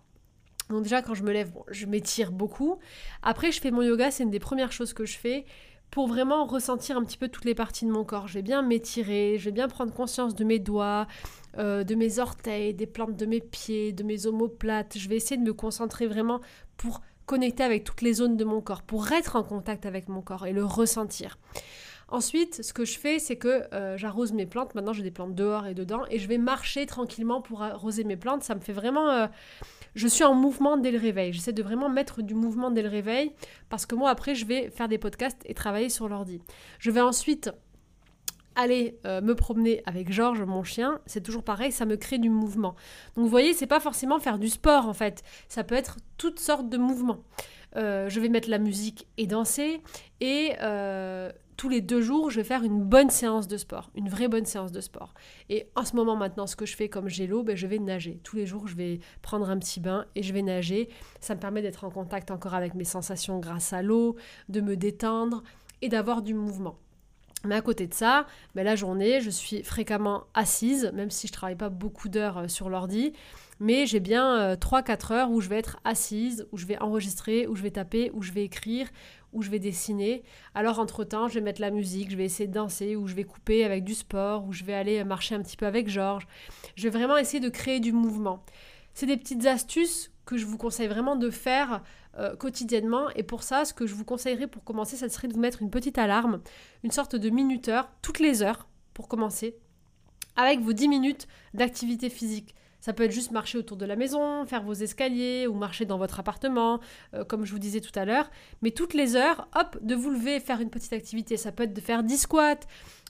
Donc 0.70 0.84
déjà, 0.84 1.02
quand 1.02 1.14
je 1.14 1.22
me 1.22 1.32
lève, 1.32 1.52
je 1.68 1.86
m'étire 1.86 2.32
beaucoup. 2.32 2.78
Après, 3.22 3.52
je 3.52 3.60
fais 3.60 3.70
mon 3.70 3.82
yoga, 3.82 4.10
c'est 4.10 4.22
une 4.22 4.30
des 4.30 4.38
premières 4.38 4.72
choses 4.72 4.92
que 4.92 5.04
je 5.04 5.18
fais 5.18 5.44
pour 5.90 6.06
vraiment 6.06 6.46
ressentir 6.46 6.96
un 6.96 7.04
petit 7.04 7.18
peu 7.18 7.28
toutes 7.28 7.44
les 7.44 7.54
parties 7.54 7.84
de 7.84 7.90
mon 7.90 8.04
corps. 8.04 8.28
Je 8.28 8.34
vais 8.34 8.42
bien 8.42 8.62
m'étirer, 8.62 9.36
je 9.38 9.46
vais 9.46 9.52
bien 9.52 9.68
prendre 9.68 9.92
conscience 9.92 10.34
de 10.34 10.44
mes 10.44 10.60
doigts, 10.60 11.06
euh, 11.58 11.82
de 11.82 11.94
mes 11.94 12.20
orteils, 12.20 12.74
des 12.74 12.86
plantes 12.86 13.16
de 13.16 13.26
mes 13.26 13.40
pieds, 13.40 13.92
de 13.92 14.04
mes 14.04 14.26
omoplates. 14.26 14.96
Je 14.96 15.08
vais 15.08 15.16
essayer 15.16 15.36
de 15.36 15.42
me 15.42 15.52
concentrer 15.52 16.06
vraiment 16.06 16.40
pour 16.76 17.00
connecter 17.26 17.64
avec 17.64 17.84
toutes 17.84 18.02
les 18.02 18.14
zones 18.14 18.36
de 18.36 18.44
mon 18.44 18.60
corps, 18.60 18.82
pour 18.82 19.10
être 19.12 19.36
en 19.36 19.42
contact 19.42 19.86
avec 19.86 20.08
mon 20.08 20.22
corps 20.22 20.46
et 20.46 20.52
le 20.52 20.64
ressentir. 20.64 21.38
Ensuite, 22.08 22.64
ce 22.64 22.72
que 22.72 22.84
je 22.84 22.98
fais, 22.98 23.20
c'est 23.20 23.36
que 23.36 23.72
euh, 23.72 23.96
j'arrose 23.96 24.32
mes 24.32 24.46
plantes. 24.46 24.74
Maintenant, 24.74 24.92
j'ai 24.92 25.04
des 25.04 25.12
plantes 25.12 25.34
dehors 25.34 25.66
et 25.66 25.74
dedans. 25.74 26.02
Et 26.10 26.18
je 26.18 26.26
vais 26.26 26.38
marcher 26.38 26.86
tranquillement 26.86 27.40
pour 27.40 27.62
arroser 27.62 28.02
mes 28.02 28.16
plantes. 28.16 28.42
Ça 28.42 28.54
me 28.54 28.60
fait 28.60 28.72
vraiment... 28.72 29.10
Euh, 29.10 29.26
je 29.94 30.08
suis 30.08 30.24
en 30.24 30.34
mouvement 30.34 30.76
dès 30.76 30.90
le 30.90 30.98
réveil. 30.98 31.32
J'essaie 31.32 31.52
de 31.52 31.62
vraiment 31.62 31.88
mettre 31.88 32.22
du 32.22 32.34
mouvement 32.34 32.70
dès 32.70 32.82
le 32.82 32.88
réveil. 32.88 33.32
Parce 33.68 33.86
que 33.86 33.94
moi, 33.94 34.10
après, 34.10 34.34
je 34.34 34.46
vais 34.46 34.70
faire 34.70 34.88
des 34.88 34.98
podcasts 34.98 35.42
et 35.44 35.54
travailler 35.54 35.88
sur 35.88 36.08
l'ordi. 36.08 36.40
Je 36.78 36.90
vais 36.90 37.00
ensuite 37.00 37.50
aller 38.56 38.98
euh, 39.06 39.20
me 39.20 39.34
promener 39.34 39.82
avec 39.86 40.12
Georges, 40.12 40.42
mon 40.42 40.64
chien, 40.64 41.00
c'est 41.06 41.22
toujours 41.22 41.44
pareil, 41.44 41.72
ça 41.72 41.86
me 41.86 41.96
crée 41.96 42.18
du 42.18 42.30
mouvement. 42.30 42.74
Donc 43.14 43.24
vous 43.24 43.30
voyez, 43.30 43.54
c'est 43.54 43.66
pas 43.66 43.80
forcément 43.80 44.18
faire 44.18 44.38
du 44.38 44.48
sport 44.48 44.88
en 44.88 44.92
fait, 44.92 45.22
ça 45.48 45.64
peut 45.64 45.74
être 45.74 45.96
toutes 46.18 46.40
sortes 46.40 46.68
de 46.68 46.76
mouvements. 46.76 47.22
Euh, 47.76 48.08
je 48.08 48.18
vais 48.18 48.28
mettre 48.28 48.50
la 48.50 48.58
musique 48.58 49.06
et 49.16 49.26
danser, 49.26 49.80
et 50.20 50.52
euh, 50.60 51.30
tous 51.60 51.68
les 51.68 51.82
deux 51.82 52.00
jours, 52.00 52.30
je 52.30 52.36
vais 52.36 52.44
faire 52.44 52.62
une 52.64 52.82
bonne 52.82 53.10
séance 53.10 53.46
de 53.46 53.58
sport, 53.58 53.90
une 53.94 54.08
vraie 54.08 54.28
bonne 54.28 54.46
séance 54.46 54.72
de 54.72 54.80
sport. 54.80 55.12
Et 55.50 55.68
en 55.76 55.84
ce 55.84 55.94
moment 55.94 56.16
maintenant, 56.16 56.46
ce 56.46 56.56
que 56.56 56.64
je 56.64 56.74
fais 56.74 56.88
comme 56.88 57.06
j'ai 57.06 57.26
l'eau, 57.26 57.42
ben, 57.42 57.54
je 57.54 57.66
vais 57.66 57.78
nager. 57.78 58.18
Tous 58.24 58.34
les 58.34 58.46
jours, 58.46 58.66
je 58.66 58.74
vais 58.74 58.98
prendre 59.20 59.50
un 59.50 59.58
petit 59.58 59.78
bain 59.78 60.06
et 60.14 60.22
je 60.22 60.32
vais 60.32 60.40
nager. 60.40 60.88
Ça 61.20 61.34
me 61.34 61.38
permet 61.38 61.60
d'être 61.60 61.84
en 61.84 61.90
contact 61.90 62.30
encore 62.30 62.54
avec 62.54 62.74
mes 62.74 62.84
sensations 62.84 63.40
grâce 63.40 63.74
à 63.74 63.82
l'eau, 63.82 64.16
de 64.48 64.62
me 64.62 64.74
détendre 64.74 65.42
et 65.82 65.90
d'avoir 65.90 66.22
du 66.22 66.32
mouvement. 66.32 66.78
Mais 67.44 67.56
à 67.56 67.60
côté 67.60 67.86
de 67.86 67.92
ça, 67.92 68.26
ben 68.54 68.64
la 68.64 68.74
journée, 68.74 69.20
je 69.20 69.28
suis 69.28 69.62
fréquemment 69.62 70.24
assise, 70.32 70.90
même 70.94 71.10
si 71.10 71.26
je 71.26 71.32
travaille 71.32 71.56
pas 71.56 71.68
beaucoup 71.68 72.08
d'heures 72.08 72.38
euh, 72.38 72.48
sur 72.48 72.70
l'ordi. 72.70 73.12
Mais 73.60 73.84
j'ai 73.84 74.00
bien 74.00 74.54
3-4 74.54 75.12
euh, 75.12 75.14
heures 75.14 75.30
où 75.30 75.42
je 75.42 75.50
vais 75.50 75.58
être 75.58 75.78
assise, 75.84 76.46
où 76.52 76.56
je 76.56 76.64
vais 76.64 76.78
enregistrer, 76.78 77.46
où 77.46 77.54
je 77.54 77.62
vais 77.62 77.70
taper, 77.70 78.10
où 78.14 78.22
je 78.22 78.32
vais 78.32 78.44
écrire, 78.44 78.88
où 79.32 79.42
je 79.42 79.50
vais 79.50 79.58
dessiner. 79.58 80.22
Alors 80.54 80.78
entre-temps, 80.78 81.28
je 81.28 81.34
vais 81.34 81.40
mettre 81.40 81.60
la 81.60 81.70
musique, 81.70 82.10
je 82.10 82.16
vais 82.16 82.24
essayer 82.24 82.46
de 82.46 82.54
danser, 82.54 82.96
ou 82.96 83.06
je 83.06 83.14
vais 83.14 83.24
couper 83.24 83.64
avec 83.64 83.84
du 83.84 83.94
sport, 83.94 84.46
ou 84.46 84.52
je 84.52 84.64
vais 84.64 84.74
aller 84.74 85.02
marcher 85.04 85.34
un 85.34 85.42
petit 85.42 85.56
peu 85.56 85.66
avec 85.66 85.88
Georges. 85.88 86.26
Je 86.76 86.84
vais 86.88 86.98
vraiment 86.98 87.16
essayer 87.16 87.40
de 87.40 87.48
créer 87.48 87.80
du 87.80 87.92
mouvement. 87.92 88.44
C'est 88.94 89.06
des 89.06 89.16
petites 89.16 89.46
astuces 89.46 90.10
que 90.26 90.36
je 90.36 90.46
vous 90.46 90.58
conseille 90.58 90.88
vraiment 90.88 91.16
de 91.16 91.30
faire 91.30 91.82
euh, 92.18 92.36
quotidiennement. 92.36 93.08
Et 93.16 93.22
pour 93.22 93.42
ça, 93.42 93.64
ce 93.64 93.72
que 93.72 93.86
je 93.86 93.94
vous 93.94 94.04
conseillerais 94.04 94.46
pour 94.46 94.64
commencer, 94.64 94.96
ça 94.96 95.08
serait 95.08 95.28
de 95.28 95.32
vous 95.32 95.40
mettre 95.40 95.62
une 95.62 95.70
petite 95.70 95.98
alarme, 95.98 96.40
une 96.84 96.90
sorte 96.90 97.16
de 97.16 97.30
minuteur, 97.30 97.90
toutes 98.02 98.18
les 98.18 98.42
heures, 98.42 98.68
pour 98.94 99.08
commencer, 99.08 99.56
avec 100.36 100.60
vos 100.60 100.72
10 100.72 100.88
minutes 100.88 101.28
d'activité 101.54 102.10
physique. 102.10 102.54
Ça 102.80 102.92
peut 102.92 103.04
être 103.04 103.12
juste 103.12 103.30
marcher 103.30 103.58
autour 103.58 103.76
de 103.76 103.86
la 103.86 103.96
maison, 103.96 104.44
faire 104.46 104.62
vos 104.62 104.72
escaliers 104.72 105.46
ou 105.46 105.54
marcher 105.54 105.84
dans 105.84 105.98
votre 105.98 106.18
appartement, 106.20 106.80
euh, 107.14 107.24
comme 107.24 107.44
je 107.44 107.52
vous 107.52 107.58
disais 107.58 107.80
tout 107.80 107.96
à 107.98 108.04
l'heure. 108.04 108.30
Mais 108.62 108.70
toutes 108.70 108.94
les 108.94 109.16
heures, 109.16 109.48
hop, 109.54 109.78
de 109.82 109.94
vous 109.94 110.10
lever 110.10 110.40
faire 110.40 110.60
une 110.60 110.70
petite 110.70 110.92
activité. 110.92 111.36
Ça 111.36 111.52
peut 111.52 111.64
être 111.64 111.74
de 111.74 111.80
faire 111.80 112.02
10 112.02 112.18
squats, 112.18 112.60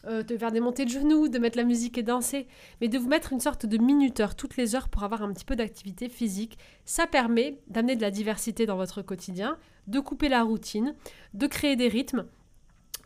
euh, 0.07 0.23
de 0.23 0.37
faire 0.37 0.51
des 0.51 0.61
montées 0.61 0.85
de 0.85 0.91
genoux, 0.91 1.29
de 1.29 1.39
mettre 1.39 1.59
la 1.59 1.65
musique 1.65 1.99
et 1.99 2.03
danser, 2.03 2.47
mais 2.81 2.89
de 2.89 2.99
vous 2.99 3.09
mettre 3.09 3.33
une 3.33 3.41
sorte 3.41 3.67
de 3.67 3.79
minuteur 3.79 4.35
toutes 4.35 4.57
les 4.57 4.75
heures 4.75 4.89
pour 4.89 5.05
avoir 5.05 5.23
un 5.23 5.33
petit 5.33 5.45
peu 5.45 5.57
d'activité 5.57 6.09
physique. 6.09 6.59
Ça 6.85 7.07
permet 7.07 7.59
d'amener 7.69 7.97
de 7.97 8.03
la 8.03 8.11
diversité 8.11 8.67
dans 8.67 8.77
votre 8.77 9.03
quotidien, 9.03 9.57
de 9.87 10.01
couper 10.01 10.29
la 10.29 10.43
routine, 10.43 10.95
de 11.35 11.47
créer 11.47 11.77
des 11.77 11.89
rythmes, 11.89 12.25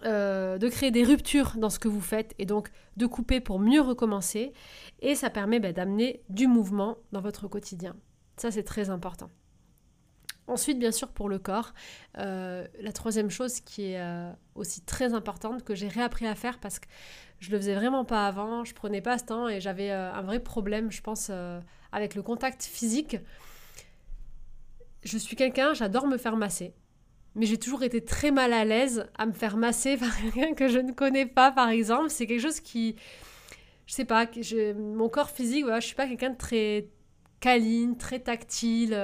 euh, 0.04 0.58
de 0.58 0.68
créer 0.68 0.90
des 0.90 1.02
ruptures 1.02 1.54
dans 1.56 1.70
ce 1.70 1.78
que 1.78 1.88
vous 1.88 2.00
faites 2.00 2.34
et 2.38 2.44
donc 2.44 2.70
de 2.96 3.06
couper 3.06 3.40
pour 3.40 3.58
mieux 3.58 3.80
recommencer. 3.80 4.52
Et 5.00 5.14
ça 5.14 5.30
permet 5.30 5.60
bah, 5.60 5.72
d'amener 5.72 6.22
du 6.28 6.46
mouvement 6.46 6.98
dans 7.12 7.20
votre 7.20 7.48
quotidien. 7.48 7.96
Ça, 8.36 8.50
c'est 8.50 8.64
très 8.64 8.90
important. 8.90 9.30
Ensuite, 10.46 10.78
bien 10.78 10.92
sûr, 10.92 11.08
pour 11.08 11.30
le 11.30 11.38
corps, 11.38 11.72
euh, 12.18 12.66
la 12.80 12.92
troisième 12.92 13.30
chose 13.30 13.60
qui 13.60 13.92
est 13.92 14.00
euh, 14.00 14.30
aussi 14.54 14.82
très 14.82 15.14
importante, 15.14 15.64
que 15.64 15.74
j'ai 15.74 15.88
réappris 15.88 16.26
à 16.26 16.34
faire 16.34 16.58
parce 16.58 16.78
que 16.78 16.86
je 17.40 17.50
le 17.50 17.56
faisais 17.56 17.74
vraiment 17.74 18.04
pas 18.04 18.26
avant, 18.26 18.64
je 18.64 18.74
prenais 18.74 19.00
pas 19.00 19.16
ce 19.16 19.24
temps 19.24 19.48
et 19.48 19.60
j'avais 19.60 19.90
un 19.90 20.22
vrai 20.22 20.40
problème, 20.40 20.90
je 20.90 21.00
pense, 21.00 21.30
avec 21.92 22.14
le 22.14 22.22
contact 22.22 22.62
physique. 22.62 23.16
Je 25.02 25.18
suis 25.18 25.36
quelqu'un, 25.36 25.74
j'adore 25.74 26.06
me 26.06 26.16
faire 26.16 26.36
masser, 26.36 26.74
mais 27.34 27.46
j'ai 27.46 27.58
toujours 27.58 27.82
été 27.82 28.04
très 28.04 28.30
mal 28.30 28.52
à 28.52 28.64
l'aise 28.64 29.06
à 29.16 29.26
me 29.26 29.32
faire 29.32 29.56
masser 29.56 29.96
par 29.96 30.16
quelqu'un 30.20 30.54
que 30.54 30.68
je 30.68 30.78
ne 30.78 30.92
connais 30.92 31.26
pas, 31.26 31.50
par 31.50 31.68
exemple. 31.68 32.10
C'est 32.10 32.26
quelque 32.26 32.42
chose 32.42 32.60
qui, 32.60 32.96
je 33.86 33.94
sais 33.94 34.04
pas, 34.04 34.26
mon 34.76 35.08
corps 35.08 35.30
physique, 35.30 35.64
voilà, 35.64 35.80
je 35.80 35.86
suis 35.86 35.96
pas 35.96 36.06
quelqu'un 36.06 36.30
de 36.30 36.38
très 36.38 36.88
câline, 37.40 37.96
très 37.96 38.20
tactile 38.20 38.94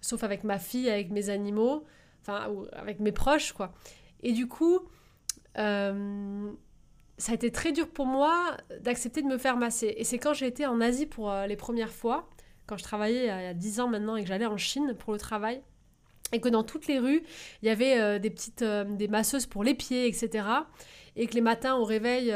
sauf 0.00 0.24
avec 0.24 0.44
ma 0.44 0.58
fille, 0.58 0.88
avec 0.88 1.10
mes 1.10 1.28
animaux, 1.30 1.84
enfin, 2.22 2.48
ou 2.50 2.66
avec 2.72 3.00
mes 3.00 3.12
proches, 3.12 3.52
quoi. 3.52 3.72
Et 4.22 4.32
du 4.32 4.48
coup, 4.48 4.80
euh, 5.58 6.52
ça 7.18 7.32
a 7.32 7.34
été 7.34 7.50
très 7.50 7.72
dur 7.72 7.88
pour 7.88 8.06
moi 8.06 8.56
d'accepter 8.80 9.22
de 9.22 9.26
me 9.26 9.38
faire 9.38 9.56
masser. 9.56 9.94
Et 9.96 10.04
c'est 10.04 10.18
quand 10.18 10.32
j'ai 10.32 10.46
été 10.46 10.66
en 10.66 10.80
Asie 10.80 11.06
pour 11.06 11.30
euh, 11.30 11.46
les 11.46 11.56
premières 11.56 11.92
fois, 11.92 12.28
quand 12.66 12.76
je 12.76 12.84
travaillais 12.84 13.24
il 13.24 13.26
y 13.26 13.30
a 13.30 13.54
10 13.54 13.80
ans 13.80 13.88
maintenant 13.88 14.16
et 14.16 14.22
que 14.22 14.28
j'allais 14.28 14.46
en 14.46 14.56
Chine 14.56 14.94
pour 14.98 15.12
le 15.12 15.18
travail, 15.18 15.62
et 16.32 16.40
que 16.40 16.48
dans 16.48 16.62
toutes 16.62 16.86
les 16.86 16.98
rues, 16.98 17.22
il 17.62 17.66
y 17.66 17.70
avait 17.70 17.98
euh, 17.98 18.18
des 18.18 18.30
petites 18.30 18.64
des 18.64 19.08
masseuses 19.08 19.46
pour 19.46 19.64
les 19.64 19.74
pieds, 19.74 20.06
etc. 20.06 20.44
Et 21.16 21.26
que 21.26 21.34
les 21.34 21.40
matins 21.40 21.74
au 21.74 21.84
réveil, 21.84 22.28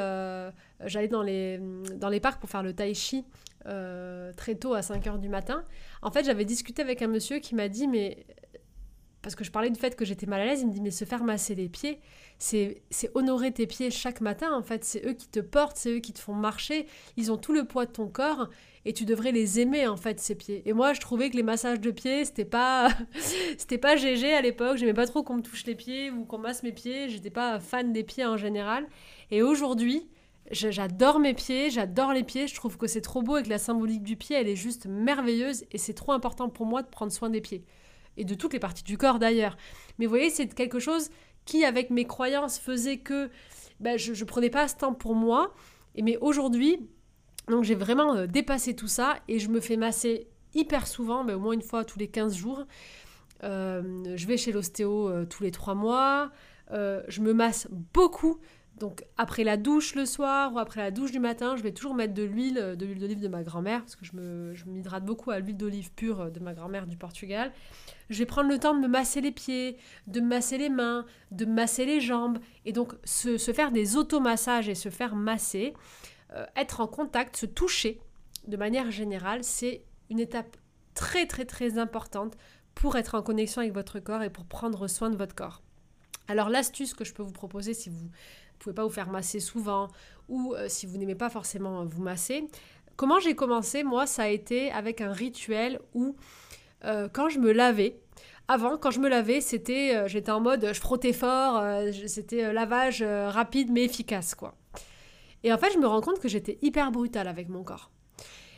j'allais 0.85 1.09
dans 1.09 1.22
les, 1.22 1.61
dans 1.96 2.09
les 2.09 2.20
parcs 2.20 2.40
pour 2.40 2.50
faire 2.50 2.62
le 2.62 2.74
tai 2.74 2.92
chi 2.94 3.24
très 3.64 4.54
tôt 4.57 4.74
à 4.74 4.83
5 4.83 5.04
h 5.07 5.20
du 5.20 5.28
matin. 5.28 5.64
En 6.02 6.11
fait, 6.11 6.24
j'avais 6.24 6.44
discuté 6.44 6.83
avec 6.83 7.00
un 7.00 7.07
monsieur 7.07 7.38
qui 7.38 7.54
m'a 7.54 7.68
dit, 7.68 7.87
mais 7.87 8.26
parce 9.25 9.35
que 9.35 9.43
je 9.43 9.51
parlais 9.51 9.71
du 9.71 9.81
fait 9.81 9.97
que 9.97 10.05
j'étais 10.05 10.27
mal 10.27 10.41
à 10.43 10.45
l'aise, 10.45 10.61
il 10.61 10.69
me 10.69 10.73
dit 10.73 10.81
mais 10.81 10.91
se 10.91 11.05
faire 11.05 11.25
masser 11.25 11.55
les 11.55 11.69
pieds, 11.69 11.99
c'est 12.39 12.83
honorer 13.15 13.53
tes 13.53 13.67
pieds 13.67 13.91
chaque 13.91 14.21
matin 14.21 14.53
en 14.53 14.63
fait, 14.63 14.85
c'est 14.85 15.05
eux 15.07 15.15
qui 15.15 15.27
te 15.27 15.41
portent, 15.41 15.79
c'est 15.79 15.97
eux 15.97 15.99
qui 15.99 16.13
te 16.13 16.21
font 16.21 16.35
marcher, 16.35 16.87
ils 17.17 17.33
ont 17.33 17.39
tout 17.39 17.53
le 17.53 17.65
poids 17.65 17.87
de 17.87 17.91
ton 17.91 18.07
corps 18.07 18.49
et 18.85 18.93
tu 18.93 19.07
devrais 19.07 19.33
les 19.33 19.61
aimer 19.61 19.87
en 19.89 19.97
fait 19.97 20.21
ces 20.21 20.35
pieds. 20.35 20.63
Et 20.67 20.75
moi 20.75 20.93
je 20.93 21.01
trouvais 21.01 21.31
que 21.31 21.37
les 21.37 21.43
massages 21.43 21.81
de 21.81 21.91
pieds 21.91 22.27
c'était 22.27 22.45
pas 22.45 22.91
c'était 23.59 23.79
pas 23.79 23.97
GG 23.97 24.33
à 24.35 24.43
l'époque, 24.43 24.77
j'aimais 24.77 24.95
pas 24.95 25.07
trop 25.07 25.23
qu'on 25.23 25.37
me 25.37 25.43
touche 25.43 25.65
les 25.65 25.75
pieds 25.75 26.11
ou 26.11 26.25
qu'on 26.25 26.39
masse 26.39 26.63
mes 26.63 26.73
pieds, 26.73 27.09
j'étais 27.09 27.31
pas 27.31 27.59
fan 27.59 27.93
des 27.93 28.05
pieds 28.05 28.27
en 28.27 28.37
général. 28.37 28.87
Et 29.31 29.43
aujourd'hui, 29.43 30.09
J'adore 30.51 31.21
mes 31.21 31.33
pieds, 31.33 31.71
j'adore 31.71 32.13
les 32.13 32.23
pieds, 32.23 32.49
je 32.49 32.55
trouve 32.55 32.77
que 32.77 32.87
c'est 32.87 33.01
trop 33.01 33.23
beau 33.23 33.39
et 33.39 33.43
que 33.43 33.49
la 33.49 33.57
symbolique 33.57 34.03
du 34.03 34.15
pied, 34.17 34.37
elle 34.37 34.47
est 34.47 34.57
juste 34.57 34.85
merveilleuse 34.85 35.65
et 35.73 35.79
c'est 35.79 35.95
trop 35.95 36.13
important 36.13 36.51
pour 36.51 36.67
moi 36.67 36.83
de 36.83 36.87
prendre 36.87 37.11
soin 37.11 37.31
des 37.31 37.41
pieds 37.41 37.65
et 38.16 38.24
de 38.24 38.35
toutes 38.35 38.53
les 38.53 38.59
parties 38.59 38.85
du 38.85 38.98
corps 38.98 39.18
d'ailleurs. 39.18 39.57
Mais 39.98 40.07
vous 40.07 40.11
voyez, 40.11 40.31
c'est 40.31 40.53
quelque 40.53 40.79
chose 40.79 41.11
qui, 41.44 41.64
avec 41.64 41.90
mes 41.90 42.07
croyances, 42.07 42.59
faisait 42.59 42.98
que 42.98 43.31
ben, 43.81 43.98
je 43.98 44.12
ne 44.12 44.29
prenais 44.29 44.50
pas 44.50 44.68
ce 44.68 44.77
temps 44.77 44.94
pour 44.94 45.14
moi. 45.14 45.55
Et 45.94 46.03
mais 46.03 46.16
aujourd'hui, 46.18 46.88
donc 47.48 47.64
j'ai 47.64 47.74
vraiment 47.74 48.14
euh, 48.14 48.27
dépassé 48.27 48.74
tout 48.74 48.88
ça 48.88 49.16
et 49.29 49.38
je 49.38 49.48
me 49.48 49.61
fais 49.61 49.77
masser 49.77 50.29
hyper 50.55 50.87
souvent, 50.87 51.24
mais 51.24 51.33
au 51.35 51.40
moins 51.40 51.53
une 51.53 51.62
fois 51.62 51.85
tous 51.85 51.98
les 51.98 52.09
15 52.09 52.35
jours. 52.35 52.64
Euh, 53.42 54.16
je 54.16 54.27
vais 54.27 54.37
chez 54.37 54.53
l'ostéo 54.53 55.09
euh, 55.09 55.27
tous 55.27 55.42
les 55.42 55.50
3 55.50 55.74
mois. 55.74 56.31
je 56.70 57.20
me 57.20 57.33
masse 57.33 57.68
beaucoup 57.70 58.38
donc 58.79 59.05
après 59.17 59.45
la 59.45 59.57
douche 59.57 59.95
le 59.95 60.05
soir 60.05 60.53
ou 60.53 60.59
après 60.59 60.81
la 60.81 60.91
douche 60.91 61.13
du 61.13 61.21
matin, 61.21 61.57
je 61.57 61.63
vais 61.63 61.73
toujours 61.73 61.95
mettre 61.95 62.13
de 62.13 62.25
l'huile, 62.25 62.59
euh, 62.59 62.77
de 62.77 62.85
l'huile 62.87 62.99
d'olive 62.99 63.21
de 63.21 63.29
ma 63.29 63.43
grand-mère, 63.43 63.81
parce 63.81 63.95
que 63.95 64.05
je, 64.05 64.17
me, 64.17 64.55
m'hydrate 64.67 65.05
beaucoup 65.05 65.31
à 65.31 65.39
l'huile 65.39 65.57
d'olive 65.57 65.93
pure 65.93 66.23
euh, 66.23 66.31
de 66.31 66.41
ma 66.41 66.55
grand-mère 66.55 66.87
du 66.87 66.97
Portugal. 66.97 67.53
Je 68.11 68.19
vais 68.19 68.27
prendre 68.27 68.49
le 68.49 68.59
temps 68.59 68.75
de 68.75 68.81
me 68.81 68.89
masser 68.89 69.21
les 69.21 69.31
pieds, 69.31 69.77
de 70.09 70.21
me 70.21 70.27
masser 70.27 70.59
les 70.59 70.71
mains, 70.71 71.07
de 71.31 71.45
me 71.45 71.53
masser 71.53 71.87
les 71.87 72.01
jambes, 72.01 72.39
et 72.65 72.73
donc 72.73 72.95
se, 73.05 73.39
faire 73.39 73.71
des 73.71 73.97
automassages 73.97 74.69
et 74.69 74.75
se 74.75 74.89
faire 74.89 75.15
masser, 75.15 75.75
euh, 76.33 76.45
être 76.57 76.81
en 76.81 76.89
contact, 76.89 77.37
se 77.37 77.47
toucher 77.47 78.01
de 78.49 78.57
manière 78.57 78.91
générale, 78.91 79.45
c'est 79.45 79.85
une 80.11 80.19
étape 80.19 80.57
très 80.95 81.27
très 81.27 81.45
très 81.45 81.79
importante 81.79 82.37
pour 82.75 82.97
être 82.97 83.15
en 83.15 83.23
connexion 83.23 83.63
avec 83.63 83.73
votre 83.73 84.01
corps 84.01 84.23
et 84.23 84.31
pour 84.31 84.45
prendre 84.45 84.87
soin 84.89 85.11
de 85.11 85.17
votre 85.17 85.35
corps. 85.35 85.63
Alors 86.29 86.49
l'astuce 86.49 86.95
que 86.95 87.05
je 87.05 87.13
peux 87.13 87.23
vous 87.23 87.33
proposer 87.33 87.75
si 87.75 87.91
vous 87.91 88.11
pouvez 88.64 88.74
pas 88.74 88.85
vous 88.85 88.90
faire 88.90 89.11
masser 89.11 89.40
souvent 89.40 89.88
ou 90.29 90.55
euh, 90.55 90.66
si 90.68 90.87
vous 90.87 90.96
n'aimez 90.96 91.14
pas 91.14 91.31
forcément 91.31 91.85
vous 91.85 92.03
masser. 92.03 92.46
Comment 92.96 93.20
j'ai 93.20 93.35
commencé 93.35 93.85
Moi, 93.85 94.07
ça 94.07 94.24
a 94.24 94.29
été 94.29 94.70
avec 94.70 95.00
un 95.00 95.12
rituel 95.12 95.81
où 95.94 96.16
euh, 96.85 97.09
quand 97.12 97.29
je 97.29 97.38
me 97.38 97.53
lavais, 97.53 98.00
avant, 98.48 98.77
quand 98.77 98.90
je 98.90 99.00
me 99.00 99.09
lavais, 99.09 99.40
c'était, 99.40 99.96
euh, 99.96 100.09
j'étais 100.09 100.31
en 100.31 100.40
mode, 100.40 100.70
je 100.72 100.81
frottais 100.81 101.12
fort, 101.12 101.62
c'était 102.07 102.53
lavage 102.53 103.03
rapide 103.03 103.70
mais 103.70 103.85
efficace, 103.85 104.35
quoi. 104.35 104.55
Et 105.42 105.53
en 105.53 105.59
fait, 105.59 105.72
je 105.72 105.79
me 105.79 105.87
rends 105.87 106.00
compte 106.00 106.20
que 106.20 106.29
j'étais 106.29 106.59
hyper 106.62 106.90
brutale 106.90 107.29
avec 107.29 107.48
mon 107.48 107.64
corps. 107.64 107.90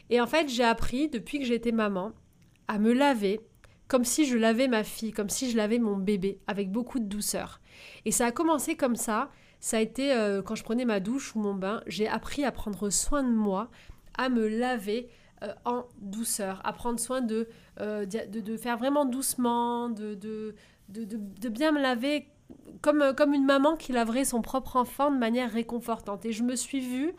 Et 0.09 0.21
en 0.21 0.27
fait, 0.27 0.49
j'ai 0.49 0.63
appris, 0.63 1.09
depuis 1.09 1.41
que 1.41 1.45
j'étais 1.45 1.73
maman, 1.73 2.13
à 2.69 2.79
me 2.79 2.93
laver 2.93 3.41
comme 3.89 4.05
si 4.05 4.27
je 4.27 4.37
lavais 4.37 4.69
ma 4.69 4.85
fille, 4.85 5.13
comme 5.13 5.29
si 5.29 5.51
je 5.51 5.57
lavais 5.57 5.79
mon 5.79 5.97
bébé, 5.97 6.41
avec 6.47 6.71
beaucoup 6.71 6.99
de 6.99 7.05
douceur. 7.05 7.61
Et 8.05 8.11
ça 8.11 8.27
a 8.27 8.33
commencé 8.33 8.77
comme 8.77 8.97
ça, 8.97 9.31
ça 9.61 9.79
a 9.79 9.81
été 9.81 10.13
euh, 10.13 10.43
quand 10.43 10.55
je 10.55 10.65
prenais 10.65 10.85
ma 10.85 11.01
douche 11.01 11.35
ou 11.35 11.41
mon 11.41 11.55
bain, 11.55 11.83
j'ai 11.87 12.09
appris 12.09 12.45
à 12.45 12.53
prendre 12.53 12.91
soin 12.91 13.23
de 13.23 13.33
moi, 13.33 13.71
à 14.17 14.29
me 14.29 14.49
laver 14.49 15.09
euh, 15.43 15.53
en 15.65 15.87
douceur, 15.99 16.61
à 16.65 16.73
prendre 16.73 17.01
soin 17.01 17.21
de, 17.21 17.49
euh, 17.81 18.07
de, 18.07 18.57
faire 18.57 18.79
vraiment 18.79 19.05
doucement, 19.05 19.89
de, 19.89 20.15
de, 20.15 20.55
de, 20.89 21.49
bien 21.49 21.73
me 21.73 21.81
laver 21.81 22.29
comme, 22.81 23.15
comme 23.17 23.35
une 23.35 23.45
maman 23.45 23.77
qui 23.77 23.93
laverait 23.93 24.25
son 24.25 24.41
propre 24.41 24.77
enfant 24.77 25.11
de 25.11 25.19
manière 25.19 25.51
réconfortante. 25.51 26.25
Et 26.25 26.33
je 26.33 26.43
me 26.43 26.55
suis 26.55 26.81
vue 26.81 27.13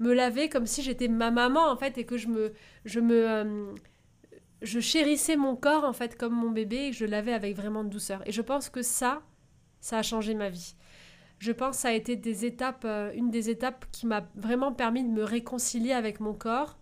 me 0.00 0.12
laver 0.12 0.48
comme 0.48 0.66
si 0.66 0.82
j'étais 0.82 1.06
ma 1.06 1.30
maman 1.30 1.70
en 1.70 1.76
fait 1.76 1.98
et 1.98 2.04
que 2.04 2.16
je 2.16 2.28
me... 2.28 2.52
Je 2.84 3.00
me 3.00 3.74
je 4.62 4.80
chérissais 4.80 5.36
mon 5.36 5.56
corps 5.56 5.84
en 5.84 5.92
fait 5.92 6.16
comme 6.16 6.32
mon 6.32 6.50
bébé 6.50 6.76
et 6.76 6.92
je 6.92 7.04
lavais 7.04 7.34
avec 7.34 7.54
vraiment 7.54 7.84
de 7.84 7.90
douceur. 7.90 8.26
Et 8.26 8.32
je 8.32 8.40
pense 8.40 8.70
que 8.70 8.80
ça, 8.80 9.20
ça 9.80 9.98
a 9.98 10.02
changé 10.02 10.32
ma 10.32 10.48
vie 10.48 10.74
je 11.44 11.52
pense 11.52 11.76
que 11.76 11.82
ça 11.82 11.88
a 11.88 11.92
été 11.92 12.18
euh, 12.84 13.12
une 13.14 13.30
des 13.30 13.50
étapes 13.50 13.84
qui 13.92 14.06
m'a 14.06 14.26
vraiment 14.34 14.72
permis 14.72 15.04
de 15.04 15.10
me 15.10 15.22
réconcilier 15.22 15.92
avec 15.92 16.18
mon 16.20 16.32
corps. 16.32 16.78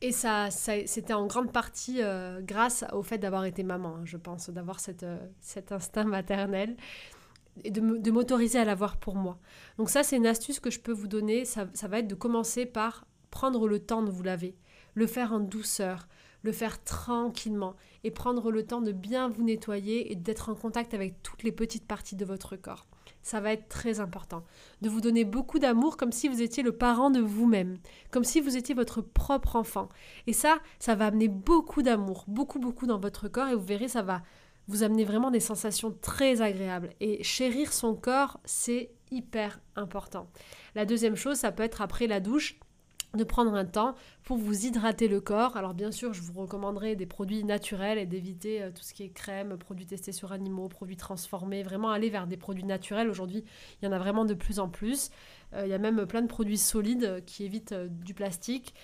Et 0.00 0.10
ça, 0.10 0.50
c'était 0.50 1.12
en 1.12 1.26
grande 1.26 1.52
partie 1.52 2.02
euh, 2.02 2.40
grâce 2.40 2.84
au 2.92 3.02
fait 3.02 3.18
d'avoir 3.18 3.44
été 3.44 3.62
maman, 3.62 3.96
hein, 3.96 4.04
je 4.04 4.16
pense, 4.16 4.50
d'avoir 4.50 4.78
euh, 5.02 5.18
cet 5.40 5.70
instinct 5.70 6.04
maternel 6.18 6.76
et 7.62 7.70
de 7.70 8.10
m'autoriser 8.10 8.58
à 8.58 8.64
l'avoir 8.64 8.96
pour 8.96 9.14
moi. 9.14 9.38
Donc 9.78 9.90
ça, 9.90 10.02
c'est 10.02 10.16
une 10.16 10.26
astuce 10.26 10.58
que 10.58 10.70
je 10.70 10.80
peux 10.80 10.92
vous 10.92 11.08
donner. 11.08 11.44
Ça 11.44 11.66
va 11.88 11.98
être 11.98 12.08
de 12.08 12.14
commencer 12.14 12.66
par 12.66 13.06
prendre 13.30 13.68
le 13.68 13.78
temps 13.78 14.02
de 14.02 14.10
vous 14.10 14.22
laver, 14.22 14.56
le 14.94 15.06
faire 15.08 15.32
en 15.32 15.40
douceur, 15.40 16.08
le 16.42 16.52
faire 16.52 16.82
tranquillement 16.82 17.74
et 18.04 18.12
prendre 18.12 18.52
le 18.52 18.64
temps 18.64 18.80
de 18.80 18.92
bien 18.92 19.28
vous 19.28 19.42
nettoyer 19.42 20.12
et 20.12 20.14
d'être 20.14 20.48
en 20.50 20.54
contact 20.54 20.94
avec 20.94 21.20
toutes 21.22 21.42
les 21.42 21.52
petites 21.52 21.86
parties 21.86 22.16
de 22.16 22.24
votre 22.24 22.56
corps 22.56 22.86
ça 23.28 23.40
va 23.40 23.52
être 23.52 23.68
très 23.68 24.00
important. 24.00 24.42
De 24.80 24.88
vous 24.88 25.02
donner 25.02 25.24
beaucoup 25.24 25.58
d'amour 25.58 25.98
comme 25.98 26.12
si 26.12 26.28
vous 26.28 26.40
étiez 26.40 26.62
le 26.62 26.72
parent 26.72 27.10
de 27.10 27.20
vous-même, 27.20 27.76
comme 28.10 28.24
si 28.24 28.40
vous 28.40 28.56
étiez 28.56 28.74
votre 28.74 29.02
propre 29.02 29.56
enfant. 29.56 29.90
Et 30.26 30.32
ça, 30.32 30.58
ça 30.78 30.94
va 30.94 31.06
amener 31.06 31.28
beaucoup 31.28 31.82
d'amour, 31.82 32.24
beaucoup, 32.26 32.58
beaucoup 32.58 32.86
dans 32.86 32.98
votre 32.98 33.28
corps 33.28 33.48
et 33.48 33.54
vous 33.54 33.64
verrez, 33.64 33.88
ça 33.88 34.00
va 34.00 34.22
vous 34.66 34.82
amener 34.82 35.04
vraiment 35.04 35.30
des 35.30 35.40
sensations 35.40 35.94
très 36.00 36.40
agréables. 36.40 36.90
Et 37.00 37.22
chérir 37.22 37.72
son 37.74 37.94
corps, 37.94 38.40
c'est 38.46 38.92
hyper 39.10 39.60
important. 39.76 40.30
La 40.74 40.86
deuxième 40.86 41.16
chose, 41.16 41.36
ça 41.36 41.52
peut 41.52 41.62
être 41.62 41.82
après 41.82 42.06
la 42.06 42.20
douche 42.20 42.58
de 43.14 43.24
prendre 43.24 43.54
un 43.54 43.64
temps 43.64 43.94
pour 44.22 44.36
vous 44.36 44.66
hydrater 44.66 45.08
le 45.08 45.20
corps. 45.20 45.56
Alors 45.56 45.74
bien 45.74 45.90
sûr, 45.90 46.12
je 46.12 46.20
vous 46.20 46.40
recommanderai 46.40 46.94
des 46.94 47.06
produits 47.06 47.42
naturels 47.44 47.98
et 47.98 48.06
d'éviter 48.06 48.62
euh, 48.62 48.70
tout 48.70 48.82
ce 48.82 48.92
qui 48.92 49.02
est 49.02 49.08
crème, 49.08 49.56
produits 49.56 49.86
testés 49.86 50.12
sur 50.12 50.32
animaux, 50.32 50.68
produits 50.68 50.96
transformés, 50.96 51.62
vraiment 51.62 51.90
aller 51.90 52.10
vers 52.10 52.26
des 52.26 52.36
produits 52.36 52.64
naturels. 52.64 53.08
Aujourd'hui, 53.08 53.44
il 53.80 53.86
y 53.86 53.88
en 53.88 53.92
a 53.92 53.98
vraiment 53.98 54.24
de 54.24 54.34
plus 54.34 54.58
en 54.58 54.68
plus. 54.68 55.10
Euh, 55.54 55.62
il 55.64 55.70
y 55.70 55.74
a 55.74 55.78
même 55.78 56.06
plein 56.06 56.22
de 56.22 56.26
produits 56.26 56.58
solides 56.58 57.22
qui 57.24 57.44
évitent 57.44 57.72
euh, 57.72 57.88
du 57.88 58.14
plastique. 58.14 58.74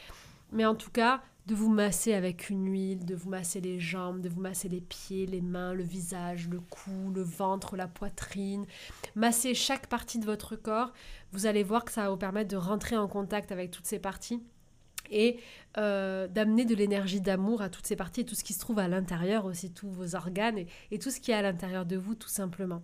Mais 0.52 0.64
en 0.64 0.74
tout 0.74 0.90
cas, 0.90 1.20
de 1.46 1.54
vous 1.54 1.68
masser 1.68 2.14
avec 2.14 2.48
une 2.48 2.70
huile, 2.70 3.04
de 3.04 3.14
vous 3.14 3.28
masser 3.28 3.60
les 3.60 3.78
jambes, 3.78 4.20
de 4.20 4.28
vous 4.28 4.40
masser 4.40 4.68
les 4.68 4.80
pieds, 4.80 5.26
les 5.26 5.42
mains, 5.42 5.74
le 5.74 5.82
visage, 5.82 6.48
le 6.48 6.60
cou, 6.60 7.10
le 7.14 7.22
ventre, 7.22 7.76
la 7.76 7.86
poitrine. 7.86 8.64
Masser 9.14 9.54
chaque 9.54 9.86
partie 9.88 10.18
de 10.18 10.24
votre 10.24 10.56
corps. 10.56 10.92
Vous 11.32 11.46
allez 11.46 11.62
voir 11.62 11.84
que 11.84 11.92
ça 11.92 12.04
va 12.04 12.10
vous 12.10 12.16
permettre 12.16 12.50
de 12.50 12.56
rentrer 12.56 12.96
en 12.96 13.08
contact 13.08 13.52
avec 13.52 13.70
toutes 13.70 13.86
ces 13.86 13.98
parties 13.98 14.42
et 15.10 15.38
euh, 15.76 16.28
d'amener 16.28 16.64
de 16.64 16.74
l'énergie 16.74 17.20
d'amour 17.20 17.62
à 17.62 17.68
toutes 17.68 17.86
ces 17.86 17.96
parties 17.96 18.22
et 18.22 18.24
tout 18.24 18.34
ce 18.34 18.44
qui 18.44 18.52
se 18.52 18.60
trouve 18.60 18.78
à 18.78 18.88
l'intérieur 18.88 19.44
aussi, 19.44 19.70
tous 19.70 19.90
vos 19.90 20.14
organes 20.14 20.64
et, 20.90 20.98
tout 20.98 21.10
ce 21.10 21.20
qui 21.20 21.30
est 21.30 21.34
à 21.34 21.42
l'intérieur 21.42 21.84
de 21.84 21.96
vous 21.96 22.14
tout 22.14 22.28
simplement. 22.28 22.82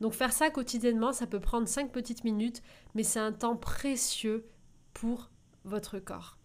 Donc 0.00 0.12
faire 0.12 0.32
ça 0.32 0.50
quotidiennement, 0.50 1.12
ça 1.12 1.26
peut 1.26 1.40
prendre 1.40 1.66
5 1.66 1.90
petites 1.90 2.24
minutes, 2.24 2.62
mais 2.94 3.02
c'est 3.02 3.18
un 3.18 3.32
temps 3.32 3.56
précieux 3.56 4.46
pour 4.92 5.30
votre 5.64 5.98
corps. 5.98 6.38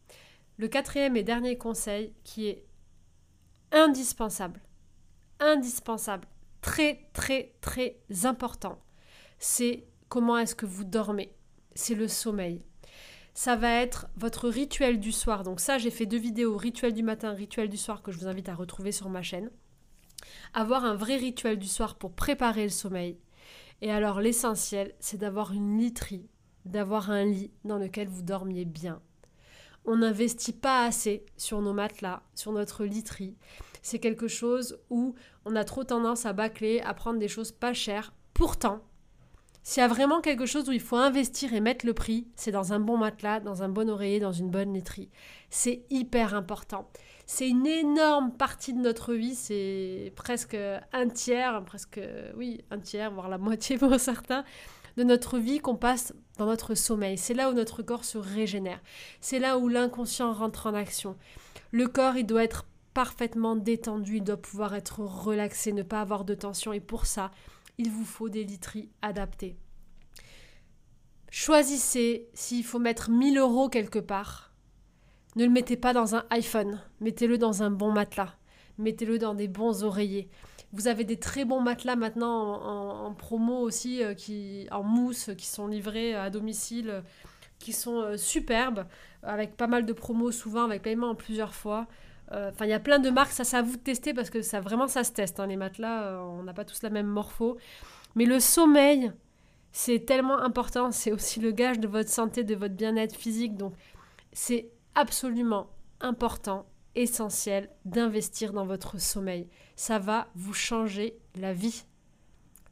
Le 0.61 0.67
quatrième 0.67 1.17
et 1.17 1.23
dernier 1.23 1.57
conseil 1.57 2.13
qui 2.23 2.45
est 2.45 2.63
indispensable, 3.71 4.61
indispensable, 5.39 6.27
très 6.61 7.09
très 7.13 7.55
très 7.61 7.97
important, 8.25 8.77
c'est 9.39 9.87
comment 10.07 10.37
est-ce 10.37 10.53
que 10.53 10.67
vous 10.67 10.83
dormez. 10.83 11.33
C'est 11.73 11.95
le 11.95 12.07
sommeil. 12.07 12.61
Ça 13.33 13.55
va 13.55 13.71
être 13.71 14.05
votre 14.15 14.49
rituel 14.49 14.99
du 14.99 15.11
soir. 15.11 15.41
Donc 15.41 15.59
ça, 15.59 15.79
j'ai 15.79 15.89
fait 15.89 16.05
deux 16.05 16.19
vidéos, 16.19 16.55
rituel 16.57 16.93
du 16.93 17.01
matin, 17.01 17.31
rituel 17.31 17.67
du 17.67 17.77
soir, 17.77 18.03
que 18.03 18.11
je 18.11 18.19
vous 18.19 18.27
invite 18.27 18.47
à 18.47 18.53
retrouver 18.53 18.91
sur 18.91 19.09
ma 19.09 19.23
chaîne. 19.23 19.49
Avoir 20.53 20.85
un 20.85 20.93
vrai 20.93 21.15
rituel 21.15 21.57
du 21.57 21.67
soir 21.67 21.95
pour 21.95 22.13
préparer 22.13 22.65
le 22.65 22.69
sommeil. 22.69 23.17
Et 23.81 23.89
alors 23.89 24.21
l'essentiel, 24.21 24.93
c'est 24.99 25.17
d'avoir 25.17 25.53
une 25.53 25.79
literie, 25.79 26.29
d'avoir 26.65 27.09
un 27.09 27.25
lit 27.25 27.49
dans 27.65 27.79
lequel 27.79 28.09
vous 28.09 28.21
dormiez 28.21 28.65
bien, 28.65 29.01
on 29.85 29.97
n'investit 29.97 30.53
pas 30.53 30.85
assez 30.85 31.25
sur 31.37 31.61
nos 31.61 31.73
matelas, 31.73 32.21
sur 32.35 32.51
notre 32.51 32.85
literie. 32.85 33.35
C'est 33.81 33.99
quelque 33.99 34.27
chose 34.27 34.79
où 34.89 35.15
on 35.45 35.55
a 35.55 35.63
trop 35.63 35.83
tendance 35.83 36.25
à 36.25 36.33
bâcler, 36.33 36.81
à 36.81 36.93
prendre 36.93 37.19
des 37.19 37.27
choses 37.27 37.51
pas 37.51 37.73
chères. 37.73 38.13
Pourtant, 38.33 38.83
s'il 39.63 39.81
y 39.81 39.83
a 39.83 39.87
vraiment 39.87 40.21
quelque 40.21 40.45
chose 40.45 40.69
où 40.69 40.71
il 40.71 40.79
faut 40.79 40.97
investir 40.97 41.53
et 41.53 41.59
mettre 41.59 41.85
le 41.85 41.93
prix, 41.93 42.27
c'est 42.35 42.51
dans 42.51 42.73
un 42.73 42.79
bon 42.79 42.97
matelas, 42.97 43.39
dans 43.39 43.61
un 43.61 43.69
bon 43.69 43.89
oreiller, 43.89 44.19
dans 44.19 44.31
une 44.31 44.49
bonne 44.49 44.73
literie. 44.73 45.09
C'est 45.49 45.83
hyper 45.89 46.33
important. 46.33 46.89
C'est 47.27 47.47
une 47.47 47.67
énorme 47.67 48.31
partie 48.31 48.73
de 48.73 48.79
notre 48.79 49.13
vie, 49.13 49.35
c'est 49.35 50.11
presque 50.15 50.57
un 50.91 51.07
tiers, 51.07 51.63
presque, 51.63 52.01
oui, 52.35 52.61
un 52.71 52.79
tiers, 52.79 53.11
voire 53.11 53.29
la 53.29 53.37
moitié 53.37 53.77
pour 53.79 53.99
certains, 53.99 54.43
de 54.97 55.03
notre 55.03 55.37
vie 55.37 55.59
qu'on 55.59 55.75
passe 55.75 56.13
dans 56.37 56.45
notre 56.45 56.75
sommeil. 56.75 57.17
C'est 57.17 57.33
là 57.33 57.49
où 57.49 57.53
notre 57.53 57.81
corps 57.83 58.05
se 58.05 58.17
régénère. 58.17 58.81
C'est 59.19 59.39
là 59.39 59.57
où 59.57 59.67
l'inconscient 59.67 60.33
rentre 60.33 60.67
en 60.67 60.73
action. 60.73 61.15
Le 61.71 61.87
corps, 61.87 62.17
il 62.17 62.25
doit 62.25 62.43
être 62.43 62.65
parfaitement 62.93 63.55
détendu, 63.55 64.17
il 64.17 64.23
doit 64.23 64.37
pouvoir 64.37 64.75
être 64.75 64.99
relaxé, 64.99 65.71
ne 65.71 65.83
pas 65.83 66.01
avoir 66.01 66.25
de 66.25 66.33
tension. 66.33 66.73
Et 66.73 66.79
pour 66.79 67.05
ça, 67.05 67.31
il 67.77 67.89
vous 67.89 68.05
faut 68.05 68.29
des 68.29 68.43
literies 68.43 68.89
adaptées. 69.01 69.55
Choisissez 71.29 72.27
s'il 72.33 72.65
faut 72.65 72.79
mettre 72.79 73.09
1000 73.09 73.37
euros 73.37 73.69
quelque 73.69 73.99
part. 73.99 74.51
Ne 75.37 75.45
le 75.45 75.49
mettez 75.49 75.77
pas 75.77 75.93
dans 75.93 76.13
un 76.15 76.25
iPhone, 76.29 76.81
mettez-le 76.99 77.37
dans 77.37 77.63
un 77.63 77.71
bon 77.71 77.91
matelas, 77.91 78.35
mettez-le 78.77 79.17
dans 79.17 79.33
des 79.33 79.47
bons 79.47 79.83
oreillers. 79.83 80.29
Vous 80.73 80.87
avez 80.87 81.03
des 81.03 81.17
très 81.17 81.43
bons 81.43 81.59
matelas 81.59 81.97
maintenant 81.97 83.05
en, 83.05 83.13
promo 83.13 83.59
aussi, 83.59 84.01
euh, 84.03 84.13
qui, 84.13 84.67
en 84.71 84.83
mousse, 84.83 85.29
qui 85.37 85.45
sont 85.45 85.67
livrés 85.67 86.15
à 86.15 86.29
domicile, 86.29 87.03
qui 87.59 87.73
sont 87.73 88.01
euh, 88.01 88.17
superbes, 88.17 88.85
avec 89.21 89.57
pas 89.57 89.67
mal 89.67 89.85
de 89.85 89.93
promos 89.93 90.31
souvent, 90.31 90.63
avec 90.63 90.81
paiement 90.81 91.09
en 91.09 91.15
plusieurs 91.15 91.53
fois. 91.53 91.87
Euh, 92.31 92.51
enfin, 92.51 92.65
il 92.65 92.69
y 92.69 92.73
a 92.73 92.79
plein 92.79 92.99
de 92.99 93.09
marques, 93.09 93.33
ça 93.33 93.43
c'est 93.43 93.57
à 93.57 93.61
vous 93.61 93.75
de 93.75 93.81
tester 93.81 94.13
parce 94.13 94.29
que 94.29 94.41
ça 94.41 94.61
vraiment 94.61 94.87
ça 94.87 95.03
se 95.03 95.11
teste. 95.11 95.41
Hein, 95.41 95.47
les 95.47 95.57
matelas, 95.57 96.23
on 96.23 96.43
n'a 96.43 96.53
pas 96.53 96.63
tous 96.63 96.81
la 96.83 96.89
même 96.89 97.07
morpho. 97.07 97.57
Mais 98.15 98.25
le 98.25 98.39
sommeil, 98.39 99.11
c'est 99.73 100.05
tellement 100.05 100.39
important, 100.39 100.91
c'est 100.91 101.11
aussi 101.11 101.41
le 101.41 101.51
gage 101.51 101.79
de 101.79 101.87
votre 101.87 102.09
santé, 102.09 102.45
de 102.45 102.55
votre 102.55 102.75
bien-être 102.75 103.15
physique. 103.15 103.57
Donc 103.57 103.73
c'est 104.31 104.69
absolument 104.95 105.69
important 105.99 106.65
essentiel 106.95 107.69
d'investir 107.85 108.53
dans 108.53 108.65
votre 108.65 108.99
sommeil. 108.99 109.47
Ça 109.75 109.99
va 109.99 110.27
vous 110.35 110.53
changer 110.53 111.17
la 111.35 111.53
vie. 111.53 111.83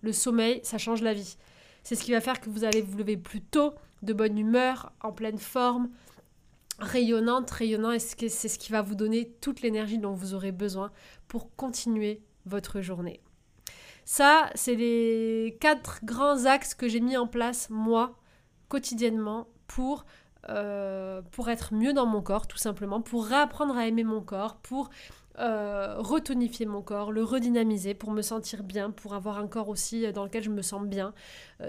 Le 0.01 0.13
sommeil, 0.13 0.59
ça 0.63 0.77
change 0.77 1.01
la 1.01 1.13
vie. 1.13 1.37
C'est 1.83 1.95
ce 1.95 2.03
qui 2.03 2.11
va 2.11 2.21
faire 2.21 2.39
que 2.41 2.49
vous 2.49 2.63
allez 2.63 2.81
vous 2.81 2.97
lever 2.97 3.17
plus 3.17 3.41
tôt, 3.41 3.73
de 4.01 4.13
bonne 4.13 4.37
humeur, 4.37 4.93
en 5.01 5.11
pleine 5.11 5.39
forme, 5.39 5.89
rayonnante, 6.79 7.49
rayonnant, 7.51 7.91
et 7.91 7.99
c'est 7.99 8.29
ce 8.29 8.59
qui 8.59 8.71
va 8.71 8.81
vous 8.81 8.95
donner 8.95 9.31
toute 9.41 9.61
l'énergie 9.61 9.97
dont 9.97 10.13
vous 10.13 10.33
aurez 10.33 10.51
besoin 10.51 10.91
pour 11.27 11.55
continuer 11.55 12.21
votre 12.45 12.81
journée. 12.81 13.21
Ça, 14.05 14.49
c'est 14.55 14.75
les 14.75 15.57
quatre 15.59 15.99
grands 16.03 16.45
axes 16.45 16.73
que 16.73 16.87
j'ai 16.87 16.99
mis 16.99 17.17
en 17.17 17.27
place, 17.27 17.69
moi, 17.69 18.17
quotidiennement, 18.67 19.47
pour 19.67 20.05
euh, 20.47 21.21
pour 21.31 21.49
être 21.49 21.73
mieux 21.73 21.93
dans 21.93 22.05
mon 22.05 22.21
corps, 22.21 22.47
tout 22.47 22.57
simplement, 22.57 23.01
pour 23.01 23.25
réapprendre 23.25 23.75
à 23.75 23.87
aimer 23.87 24.03
mon 24.03 24.21
corps, 24.21 24.55
pour 24.55 24.89
euh, 25.37 25.95
retonifier 25.97 26.65
mon 26.65 26.81
corps, 26.81 27.11
le 27.11 27.23
redynamiser, 27.23 27.93
pour 27.93 28.11
me 28.11 28.21
sentir 28.21 28.63
bien, 28.63 28.89
pour 28.89 29.13
avoir 29.15 29.37
un 29.37 29.47
corps 29.47 29.69
aussi 29.69 30.05
euh, 30.05 30.11
dans 30.11 30.23
lequel 30.23 30.43
je 30.43 30.49
me 30.49 30.61
sens 30.61 30.85
bien. 30.85 31.13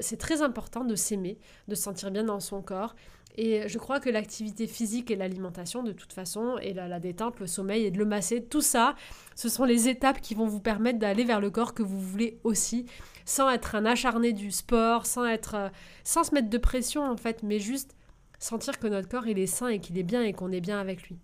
c'est 0.01 0.19
très 0.19 0.43
important 0.43 0.85
de 0.85 0.95
s'aimer, 0.95 1.39
de 1.69 1.75
se 1.75 1.83
sentir 1.83 2.11
bien 2.11 2.25
dans 2.25 2.41
son 2.41 2.63
corps. 2.63 2.95
Et 3.37 3.69
je 3.69 3.79
crois 3.79 4.01
que 4.01 4.11
l'activité 4.11 4.67
physique 4.67 5.11
et 5.11 5.17
l'alimentation, 5.17 5.83
de 5.85 5.93
toute 5.93 6.13
façon, 6.13 6.59
et 6.59 6.75
la, 6.75 6.89
la, 6.89 6.99
détente, 6.99 7.39
le 7.39 7.47
sommeil 7.47 7.85
et 7.85 7.91
de 7.91 7.99
le 7.99 8.05
masser, 8.05 8.43
tout 8.43 8.61
ça, 8.61 8.97
ce 9.37 9.49
sont 9.49 9.65
les 9.65 9.89
étapes 9.89 10.21
qui 10.21 10.35
vont 10.35 10.47
vous 10.47 10.61
permettre 10.61 10.99
d'aller 10.99 11.25
vers 11.25 11.41
le 11.41 11.51
corps 11.51 11.73
que 11.73 11.85
vous 11.85 12.01
voulez 12.01 12.41
aussi, 12.43 12.87
sans 13.25 13.49
être 13.49 13.77
un 13.77 13.85
acharné 13.85 14.33
du 14.33 14.51
sport, 14.51 15.07
sans 15.07 15.25
être, 15.25 15.71
sans 16.03 16.25
se 16.25 16.35
mettre 16.35 16.51
de 16.51 16.59
pression 16.59 17.05
en 17.05 17.17
fait, 17.17 17.45
mais 17.45 17.61
juste 17.61 17.95
sentir 18.41 18.81
que 18.81 18.89
notre 18.89 19.09
corps 19.09 19.29
est 19.29 19.47
sain 19.47 19.69
et 19.69 19.79
qu'il 19.79 19.97
est 19.99 20.03
bien 20.03 20.23
et 20.23 20.33
qu'on 20.33 20.51
est 20.51 20.61
bien 20.61 20.81
avec 20.81 21.09
lui. 21.09 21.19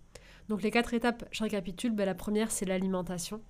Donc 0.47 0.61
les 0.61 0.71
quatre 0.71 0.93
étapes, 0.93 1.25
je 1.31 1.43
récapitule. 1.43 1.91
Ben, 1.91 2.05
la 2.05 2.15
première, 2.15 2.51
c'est 2.51 2.65
l'alimentation, 2.65 3.41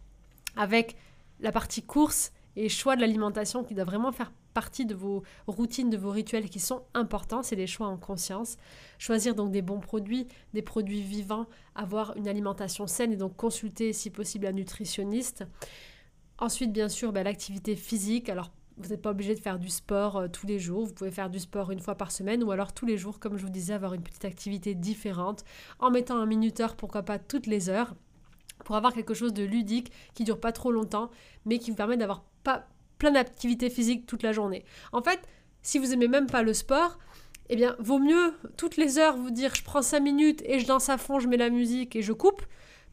avec 0.55 0.95
la 1.39 1.51
partie 1.51 1.83
course 1.83 2.31
et 2.55 2.69
choix 2.69 2.95
de 2.95 3.01
l'alimentation 3.01 3.63
qui 3.63 3.75
doit 3.75 3.83
vraiment 3.83 4.11
faire 4.11 4.31
partie 4.55 4.87
de 4.87 4.95
vos 4.95 5.21
routines, 5.45 5.91
de 5.91 5.97
vos 5.97 6.09
rituels 6.09 6.49
qui 6.49 6.59
sont 6.59 6.81
importants. 6.95 7.43
C'est 7.43 7.55
les 7.55 7.67
choix 7.67 7.85
en 7.85 7.97
conscience. 7.97 8.57
Choisir 8.97 9.35
donc 9.35 9.51
des 9.51 9.61
bons 9.61 9.79
produits, 9.79 10.27
des 10.53 10.63
produits 10.63 11.01
vivants, 11.01 11.45
avoir 11.75 12.17
une 12.17 12.27
alimentation 12.27 12.87
saine 12.87 13.11
et 13.11 13.17
donc 13.17 13.35
consulter 13.35 13.93
si 13.93 14.09
possible 14.09 14.47
un 14.47 14.53
nutritionniste. 14.53 15.43
Ensuite, 16.39 16.71
bien 16.71 16.89
sûr, 16.89 17.11
ben, 17.11 17.23
l'activité 17.23 17.75
physique. 17.75 18.29
Alors 18.29 18.49
vous 18.77 18.89
n'êtes 18.89 19.01
pas 19.01 19.11
obligé 19.11 19.33
de 19.33 19.39
faire 19.39 19.59
du 19.59 19.69
sport 19.69 20.17
euh, 20.17 20.27
tous 20.27 20.45
les 20.45 20.59
jours. 20.59 20.85
Vous 20.85 20.93
pouvez 20.93 21.11
faire 21.11 21.29
du 21.29 21.39
sport 21.39 21.71
une 21.71 21.79
fois 21.79 21.95
par 21.95 22.11
semaine 22.11 22.43
ou 22.43 22.51
alors 22.51 22.73
tous 22.73 22.85
les 22.85 22.97
jours, 22.97 23.19
comme 23.19 23.37
je 23.37 23.43
vous 23.43 23.51
disais, 23.51 23.73
avoir 23.73 23.93
une 23.93 24.03
petite 24.03 24.25
activité 24.25 24.75
différente 24.75 25.43
en 25.79 25.89
mettant 25.89 26.17
un 26.17 26.25
minuteur, 26.25 26.75
pourquoi 26.75 27.03
pas 27.03 27.19
toutes 27.19 27.47
les 27.47 27.69
heures, 27.69 27.95
pour 28.65 28.75
avoir 28.75 28.93
quelque 28.93 29.13
chose 29.13 29.33
de 29.33 29.43
ludique 29.43 29.91
qui 30.13 30.23
dure 30.23 30.39
pas 30.39 30.51
trop 30.51 30.71
longtemps, 30.71 31.09
mais 31.45 31.59
qui 31.59 31.71
vous 31.71 31.77
permet 31.77 31.97
d'avoir 31.97 32.23
pas 32.43 32.67
plein 32.97 33.11
d'activités 33.11 33.69
physiques 33.69 34.05
toute 34.05 34.23
la 34.23 34.31
journée. 34.31 34.65
En 34.91 35.01
fait, 35.01 35.19
si 35.61 35.79
vous 35.79 35.93
aimez 35.93 36.07
même 36.07 36.27
pas 36.27 36.43
le 36.43 36.53
sport, 36.53 36.97
eh 37.49 37.55
bien, 37.55 37.75
vaut 37.79 37.99
mieux 37.99 38.33
toutes 38.57 38.77
les 38.77 38.97
heures 38.97 39.17
vous 39.17 39.31
dire 39.31 39.55
je 39.55 39.63
prends 39.63 39.81
5 39.81 39.99
minutes 39.99 40.41
et 40.45 40.59
je 40.59 40.67
danse 40.67 40.89
à 40.89 40.97
fond, 40.97 41.19
je 41.19 41.27
mets 41.27 41.37
la 41.37 41.49
musique 41.49 41.95
et 41.95 42.01
je 42.01 42.13
coupe, 42.13 42.41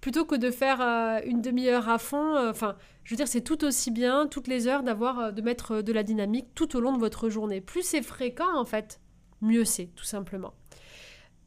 plutôt 0.05 0.27
que 0.27 0.35
de 0.35 0.51
faire 0.51 0.83
euh, 0.83 1.21
une 1.25 1.41
demi-heure 1.41 1.89
à 1.89 1.97
fond. 1.97 2.37
Euh, 2.37 2.51
enfin, 2.51 2.77
je 3.05 3.11
veux 3.11 3.17
dire, 3.17 3.27
c'est 3.27 3.41
tout 3.41 3.65
aussi 3.65 3.91
bien, 3.91 4.27
toutes 4.27 4.49
les 4.49 4.69
heures, 4.69 4.83
d'avoir, 4.83 5.19
euh, 5.19 5.31
de 5.31 5.41
mettre 5.41 5.81
de 5.81 5.93
la 5.95 6.03
dynamique 6.03 6.49
tout 6.55 6.77
au 6.77 6.81
long 6.81 6.93
de 6.93 6.99
votre 6.99 7.31
journée. 7.31 7.63
Plus 7.63 7.81
c'est 7.81 8.03
fréquent, 8.03 8.55
en 8.55 8.67
fait, 8.67 9.01
mieux 9.41 9.65
c'est, 9.65 9.87
tout 9.97 10.05
simplement. 10.05 10.53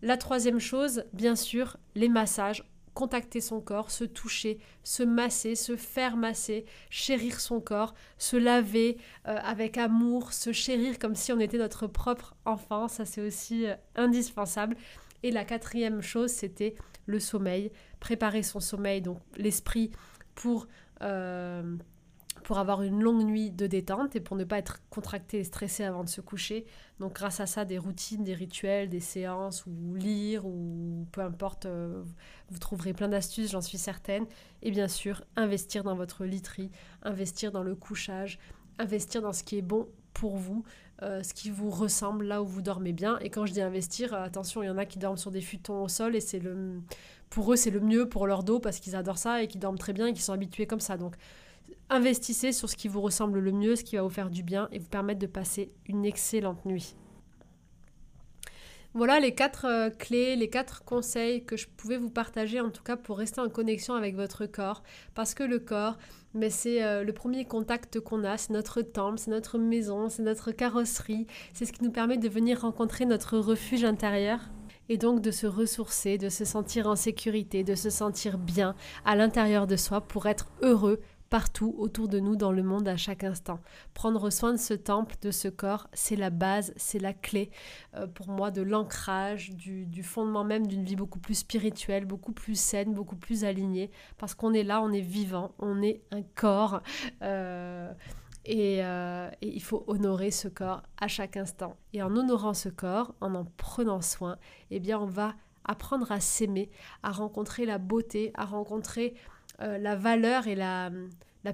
La 0.02 0.18
troisième 0.18 0.58
chose, 0.58 1.04
bien 1.14 1.36
sûr, 1.36 1.78
les 1.94 2.10
massages. 2.10 2.64
Contacter 2.96 3.42
son 3.42 3.62
corps, 3.62 3.92
se 3.92 4.06
toucher, 4.06 4.58
se 4.82 5.04
masser, 5.04 5.54
se 5.54 5.76
faire 5.76 6.18
masser, 6.18 6.66
chérir 6.90 7.40
son 7.40 7.62
corps, 7.62 7.94
se 8.18 8.38
laver 8.38 8.98
avec 9.24 9.78
amour, 9.78 10.34
se 10.34 10.52
chérir 10.52 10.98
comme 10.98 11.14
si 11.14 11.32
on 11.32 11.40
était 11.40 11.60
notre 11.60 11.86
propre 11.86 12.34
enfant. 12.44 12.88
Ça, 12.88 13.06
c'est 13.06 13.22
aussi 13.22 13.68
indispensable. 13.96 14.76
Et 15.24 15.32
la 15.32 15.46
quatrième 15.46 16.02
chose, 16.02 16.32
c'était 16.32 16.76
le 17.06 17.20
sommeil, 17.20 17.72
préparer 18.00 18.44
son 18.44 18.60
sommeil, 18.60 19.02
donc 19.02 19.20
l'esprit 19.36 19.92
pour, 20.36 20.68
euh, 21.02 21.76
pour 22.44 22.60
avoir 22.60 22.84
une 22.84 23.02
longue 23.02 23.24
nuit 23.24 23.50
de 23.50 23.66
détente 23.66 24.16
et 24.16 24.20
pour 24.20 24.38
ne 24.38 24.44
pas 24.44 24.60
être 24.60 24.80
contracté 24.90 25.40
et 25.40 25.44
stressé 25.44 25.84
avant 25.84 26.04
de 26.04 26.10
se 26.10 26.22
coucher. 26.22 26.66
Donc 27.00 27.14
grâce 27.14 27.40
à 27.40 27.46
ça, 27.46 27.66
des 27.66 27.78
routines, 27.78 28.24
des 28.24 28.36
rituels, 28.36 28.90
des 28.90 29.00
séances 29.00 29.66
ou 29.66 29.96
lire 29.96 30.46
ou 30.46 31.08
peu 31.12 31.22
importe, 31.22 31.66
euh, 31.66 32.04
vous 32.50 32.60
trouverez 32.60 32.94
plein 32.94 33.10
d'astuces, 33.10 33.52
j'en 33.52 33.62
suis 33.62 33.78
certaine. 33.78 34.26
Et 34.62 34.72
bien 34.72 34.88
sûr, 34.88 35.24
investir 35.36 35.84
dans 35.84 35.96
votre 35.96 36.26
literie, 36.26 36.70
investir 37.02 37.52
dans 37.52 37.64
le 37.64 37.76
couchage, 37.76 38.38
investir 38.80 39.22
dans 39.22 39.34
ce 39.34 39.44
qui 39.44 39.58
est 39.58 39.64
bon 39.64 39.88
pour 40.14 40.38
vous, 40.38 40.64
euh, 41.02 41.22
ce 41.24 41.34
qui 41.34 41.50
vous 41.50 41.70
ressemble 41.70 42.26
là 42.26 42.42
où 42.42 42.48
vous 42.48 42.62
dormez 42.62 42.94
bien. 42.94 43.20
Et 43.20 43.30
quand 43.30 43.46
je 43.46 43.54
dis 43.54 43.62
investir, 43.62 44.14
attention, 44.14 44.64
il 44.64 44.68
y 44.68 44.70
en 44.70 44.78
a 44.78 44.86
qui 44.86 45.00
dorment 45.00 45.18
sur 45.18 45.32
des 45.32 45.42
futons 45.42 45.84
au 45.84 45.88
sol 45.88 46.16
et 46.16 46.22
c'est 46.22 46.40
le 46.40 46.82
pour 47.30 47.52
eux, 47.52 47.56
c'est 47.56 47.72
le 47.72 47.82
mieux 47.82 48.08
pour 48.08 48.26
leur 48.26 48.44
dos 48.44 48.60
parce 48.60 48.80
qu'ils 48.80 48.96
adorent 48.96 49.18
ça 49.18 49.44
et 49.44 49.48
qu'ils 49.48 49.60
dorment 49.60 49.78
très 49.78 49.94
bien 49.94 50.08
et 50.08 50.14
qu'ils 50.14 50.24
sont 50.24 50.34
habitués 50.34 50.66
comme 50.66 50.80
ça. 50.80 50.98
Donc, 50.98 51.16
investissez 51.90 52.52
sur 52.52 52.70
ce 52.70 52.76
qui 52.76 52.88
vous 52.88 53.02
ressemble 53.02 53.40
le 53.40 53.52
mieux, 53.52 53.76
ce 53.76 53.84
qui 53.84 53.96
va 53.96 54.02
vous 54.02 54.10
faire 54.10 54.30
du 54.30 54.44
bien 54.44 54.70
et 54.72 54.80
vous 54.80 54.88
permettre 54.88 55.20
de 55.20 55.28
passer 55.28 55.72
une 55.88 56.06
excellente 56.06 56.66
nuit. 56.66 56.96
Voilà 58.98 59.20
les 59.20 59.36
quatre 59.36 59.66
euh, 59.66 59.92
clés, 59.92 60.36
les 60.36 60.50
quatre 60.50 60.84
conseils 60.84 61.46
que 61.46 61.56
je 61.56 61.68
pouvais 61.68 61.98
vous 61.98 62.10
partager 62.10 62.60
en 62.60 62.72
tout 62.72 62.82
cas 62.82 62.98
pour 62.98 63.20
rester 63.20 63.40
en 63.40 63.48
connexion 63.48 63.94
avec 63.94 64.16
votre 64.16 64.48
corps. 64.48 64.82
Parce 65.14 65.36
que 65.36 65.44
le 65.44 65.60
corps, 65.60 66.00
mais 66.34 66.50
c'est 66.50 66.84
euh, 66.84 67.04
le 67.04 67.14
premier 67.14 67.46
contact 67.46 68.00
qu'on 68.00 68.24
a, 68.24 68.40
c'est 68.40 68.54
notre 68.54 68.82
temple, 68.82 69.20
c'est 69.20 69.30
notre 69.30 69.60
maison, 69.60 70.10
c'est 70.10 70.24
notre 70.24 70.52
carrosserie, 70.52 71.28
c'est 71.54 71.66
ce 71.66 71.74
qui 71.74 71.84
nous 71.84 71.92
permet 71.92 72.18
de 72.18 72.28
venir 72.28 72.62
rencontrer 72.62 73.06
notre 73.06 73.38
refuge 73.38 73.84
intérieur 73.84 74.40
et 74.90 74.98
donc 74.98 75.22
de 75.22 75.30
se 75.30 75.46
ressourcer, 75.46 76.18
de 76.18 76.30
se 76.30 76.44
sentir 76.44 76.88
en 76.88 76.96
sécurité, 76.96 77.64
de 77.64 77.76
se 77.76 77.92
sentir 77.92 78.40
bien 78.40 78.74
à 79.06 79.16
l'intérieur 79.16 79.68
de 79.68 79.76
soi 79.76 80.02
pour 80.02 80.26
être 80.26 80.48
heureux 80.64 81.00
partout 81.30 81.76
autour 81.78 82.08
de 82.08 82.20
nous 82.20 82.36
dans 82.36 82.52
le 82.52 82.64
monde 82.64 82.88
à 82.88 82.98
chaque 82.98 83.24
instant. 83.24 83.60
Prendre 83.94 84.30
soin 84.30 84.54
de 84.54 84.58
ce 84.58 84.74
temple, 84.74 85.16
de 85.22 85.32
ce 85.32 85.48
corps, 85.48 85.88
c'est 85.94 86.16
la 86.16 86.30
base, 86.30 86.74
c'est 86.76 87.00
la 87.00 87.14
clé 87.14 87.50
euh, 87.96 88.08
pour 88.08 88.30
moi 88.30 88.52
de 88.52 88.62
l'ancrage, 88.62 89.52
du, 89.52 90.04
fondement 90.04 90.44
même 90.44 90.68
d'une 90.68 90.84
vie 90.84 90.96
beaucoup 90.96 91.20
plus 91.20 91.36
spirituelle, 91.36 92.06
beaucoup 92.06 92.32
plus 92.32 92.60
saine, 92.60 92.94
beaucoup 92.94 93.16
plus 93.16 93.44
alignée, 93.44 93.92
parce 94.18 94.36
qu'on 94.36 94.54
est 94.54 94.64
là, 94.64 94.82
on 94.82 94.92
est 94.92 95.02
vivant, 95.02 95.54
on 95.60 95.82
est 95.82 96.02
un 96.12 96.22
corps. 96.22 96.82
Euh, 97.22 97.92
euh, 98.50 99.30
et, 99.42 99.56
il 99.56 99.62
faut 99.62 99.84
honorer 99.88 100.32
ce 100.32 100.48
corps 100.48 100.84
à 101.00 101.08
chaque 101.08 101.38
instant. 101.38 101.76
Et 101.94 102.02
en 102.02 102.16
honorant 102.16 102.54
ce 102.54 102.70
corps, 102.70 103.14
en 103.22 103.36
en 103.36 103.46
prenant 103.46 104.02
soin, 104.02 104.38
eh 104.72 104.80
bien 104.80 105.00
on 105.00 105.06
va 105.06 105.36
apprendre 105.66 106.12
à 106.12 106.20
s'aimer, 106.20 106.70
à 107.04 107.12
rencontrer 107.12 107.66
la 107.66 107.78
beauté, 107.78 108.32
à 108.36 108.46
rencontrer 108.46 109.16
euh, 109.62 109.78
la 109.78 109.96
valeur 109.96 110.48
et 110.48 110.56
la, 110.56 110.92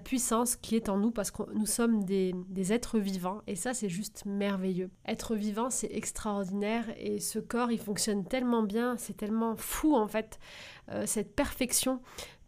puissance 0.04 0.56
qui 0.56 0.76
est 0.76 0.90
en 0.90 0.98
nous 0.98 1.12
parce 1.12 1.30
que 1.30 1.44
nous 1.54 1.68
sommes 1.68 2.04
des, 2.04 2.34
des 2.50 2.74
êtres 2.74 2.98
vivants 2.98 3.44
et 3.46 3.56
ça 3.56 3.76
c'est 3.76 3.90
juste 3.90 4.26
merveilleux. 4.26 4.90
Être 5.08 5.36
vivant 5.36 5.70
c'est 5.70 5.94
extraordinaire 5.94 6.86
et 6.98 7.20
ce 7.20 7.38
corps 7.38 7.72
il 7.72 7.78
fonctionne 7.78 8.26
tellement 8.26 8.64
bien, 8.64 8.98
c'est 8.98 9.16
tellement 9.16 9.56
fou 9.56 9.96
en 9.96 10.08
fait, 10.08 10.40
euh, 10.90 11.04
cette 11.06 11.36
perfection 11.36 12.02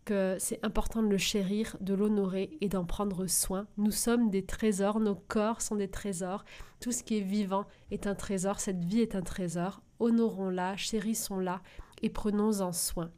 que 0.05 0.37
c'est 0.39 0.63
important 0.63 1.03
de 1.03 1.07
le 1.07 1.17
chérir, 1.17 1.75
de 1.81 1.93
l'honorer 1.93 2.57
et 2.61 2.69
d'en 2.69 2.85
prendre 2.85 3.27
soin. 3.27 3.67
Nous 3.77 3.91
sommes 3.91 4.29
des 4.29 4.45
trésors, 4.45 4.99
nos 4.99 5.15
corps 5.15 5.61
sont 5.61 5.75
des 5.75 5.89
trésors, 5.89 6.45
tout 6.79 6.91
ce 6.91 7.03
qui 7.03 7.17
est 7.17 7.21
vivant 7.21 7.65
est 7.91 8.07
un 8.07 8.15
trésor, 8.15 8.59
cette 8.59 8.85
vie 8.85 9.01
est 9.01 9.15
un 9.15 9.23
trésor. 9.23 9.81
Honorons-la, 9.99 10.77
chérissons-la 10.77 11.61
et 12.01 12.09
prenons-en 12.09 12.71
soin. 12.71 13.11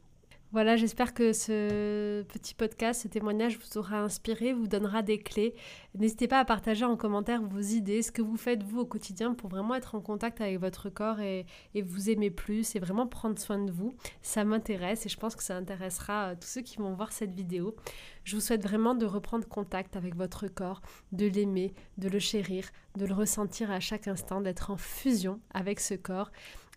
Voilà, 0.50 0.76
j'espère 0.76 1.12
que 1.12 1.34
ce 1.34 2.22
petit 2.22 2.54
podcast, 2.54 3.02
ce 3.02 3.08
témoignage 3.08 3.58
vous 3.58 3.76
aura 3.76 4.00
inspiré, 4.00 4.54
vous 4.54 4.66
donnera 4.66 5.02
des 5.02 5.18
clés. 5.18 5.54
N'hésitez 5.94 6.26
pas 6.26 6.38
à 6.38 6.46
partager 6.46 6.86
en 6.86 6.96
commentaire 6.96 7.42
vos 7.42 7.60
idées, 7.60 8.00
ce 8.00 8.10
que 8.10 8.22
vous 8.22 8.38
faites 8.38 8.62
vous 8.62 8.78
au 8.78 8.86
quotidien 8.86 9.34
pour 9.34 9.50
vraiment 9.50 9.74
être 9.74 9.94
en 9.94 10.00
contact 10.00 10.40
avec 10.40 10.58
votre 10.58 10.88
corps 10.88 11.20
et, 11.20 11.44
vous 11.82 12.08
aimer 12.08 12.30
plus 12.30 12.74
et 12.76 12.78
vraiment 12.78 13.06
prendre 13.06 13.38
soin 13.38 13.58
de 13.62 13.70
vous. 13.70 13.92
Ça 14.22 14.42
m'intéresse 14.44 15.04
et 15.04 15.10
je 15.10 15.18
pense 15.18 15.36
que 15.36 15.42
ça 15.42 15.54
intéressera 15.54 16.28
euh, 16.30 16.34
tous 16.34 16.48
ceux 16.48 16.62
qui 16.62 16.78
vont 16.78 16.94
voir 16.94 17.12
cette 17.12 17.34
vidéo. 17.34 17.76
Je 18.24 18.34
vous 18.34 18.40
souhaite 18.40 18.62
vraiment 18.62 18.94
de 18.94 19.04
reprendre 19.04 19.46
contact 19.46 19.96
avec 19.96 20.16
votre 20.16 20.48
corps, 20.48 20.80
de 21.12 21.26
l'aimer, 21.26 21.74
de 21.98 22.08
le 22.08 22.18
chérir, 22.18 22.64
de 22.96 23.04
le 23.04 23.12
ressentir 23.12 23.70
à 23.70 23.80
chaque 23.80 24.08
instant, 24.08 24.40
d'être 24.40 24.70
en 24.70 24.78
fusion 24.78 25.40
avec 25.52 25.78
ce 25.78 25.92
corps 25.92 26.30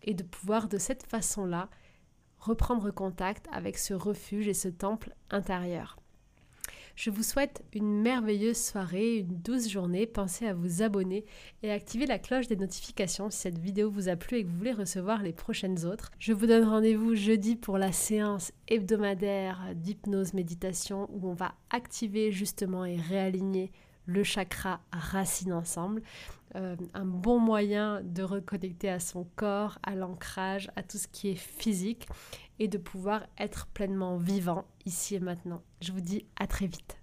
et 0.04 0.14
de 0.14 0.24
pouvoir 0.24 0.68
de 0.68 0.78
cette 0.78 1.04
façon-là 1.04 1.70
reprendre 2.42 2.92
contact 2.92 3.46
avec 3.54 3.78
ce 3.78 3.94
refuge 3.94 4.48
et 4.48 4.54
ce 4.54 4.68
temple 4.68 5.16
intérieur. 5.30 5.96
Je 6.96 7.10
vous 7.10 7.24
souhaite 7.24 7.64
une 7.74 8.02
merveilleuse 8.02 8.58
soirée, 8.58 9.18
une 9.18 9.38
douce 9.38 9.70
journée. 9.70 10.06
Pensez 10.06 10.46
à 10.46 10.54
vous 10.54 10.82
abonner 10.82 11.26
et 11.64 11.72
à 11.72 11.74
activer 11.74 12.06
la 12.06 12.20
cloche 12.20 12.48
des 12.48 12.58
notifications 12.58 13.30
si 13.30 13.40
cette 13.40 13.58
vidéo 13.58 13.90
vous 13.90 14.10
a 14.10 14.16
plu 14.16 14.38
et 14.38 14.44
que 14.44 14.50
vous 14.50 14.58
voulez 14.58 14.74
recevoir 14.74 15.24
les 15.24 15.32
prochaines 15.32 15.86
autres. 15.86 16.12
Je 16.20 16.34
vous 16.34 16.48
donne 16.48 16.68
rendez-vous 16.68 17.16
jeudi 17.16 17.56
pour 17.56 17.78
la 17.78 17.92
séance 17.92 18.52
hebdomadaire 18.68 19.74
d'hypnose 19.76 20.34
méditation 20.34 21.10
où 21.12 21.30
on 21.30 21.34
va 21.34 21.54
activer 21.70 22.32
justement 22.32 22.86
et 22.86 22.98
réaligner 22.98 23.72
le 24.06 24.24
chakra 24.24 24.82
racine 24.92 25.54
ensemble. 25.54 26.02
Euh, 26.56 26.76
un 26.94 27.06
bon 27.06 27.40
moyen 27.40 28.02
de 28.04 28.24
reconnecter 28.24 28.90
à 28.90 29.00
son 29.00 29.26
corps, 29.36 29.80
à 29.84 29.96
l'ancrage, 29.96 30.70
à 30.76 30.84
tout 30.84 30.98
ce 30.98 31.08
qui 31.08 31.30
est 31.30 31.36
physique 31.36 32.08
et 32.60 32.68
de 32.68 32.78
pouvoir 32.78 33.26
être 33.38 33.68
pleinement 33.68 34.18
vivant 34.18 34.66
ici 34.86 35.16
et 35.16 35.20
maintenant. 35.20 35.62
Je 35.82 35.92
vous 35.92 36.02
dis 36.02 36.26
à 36.38 36.48
très 36.48 36.68
vite. 36.68 37.01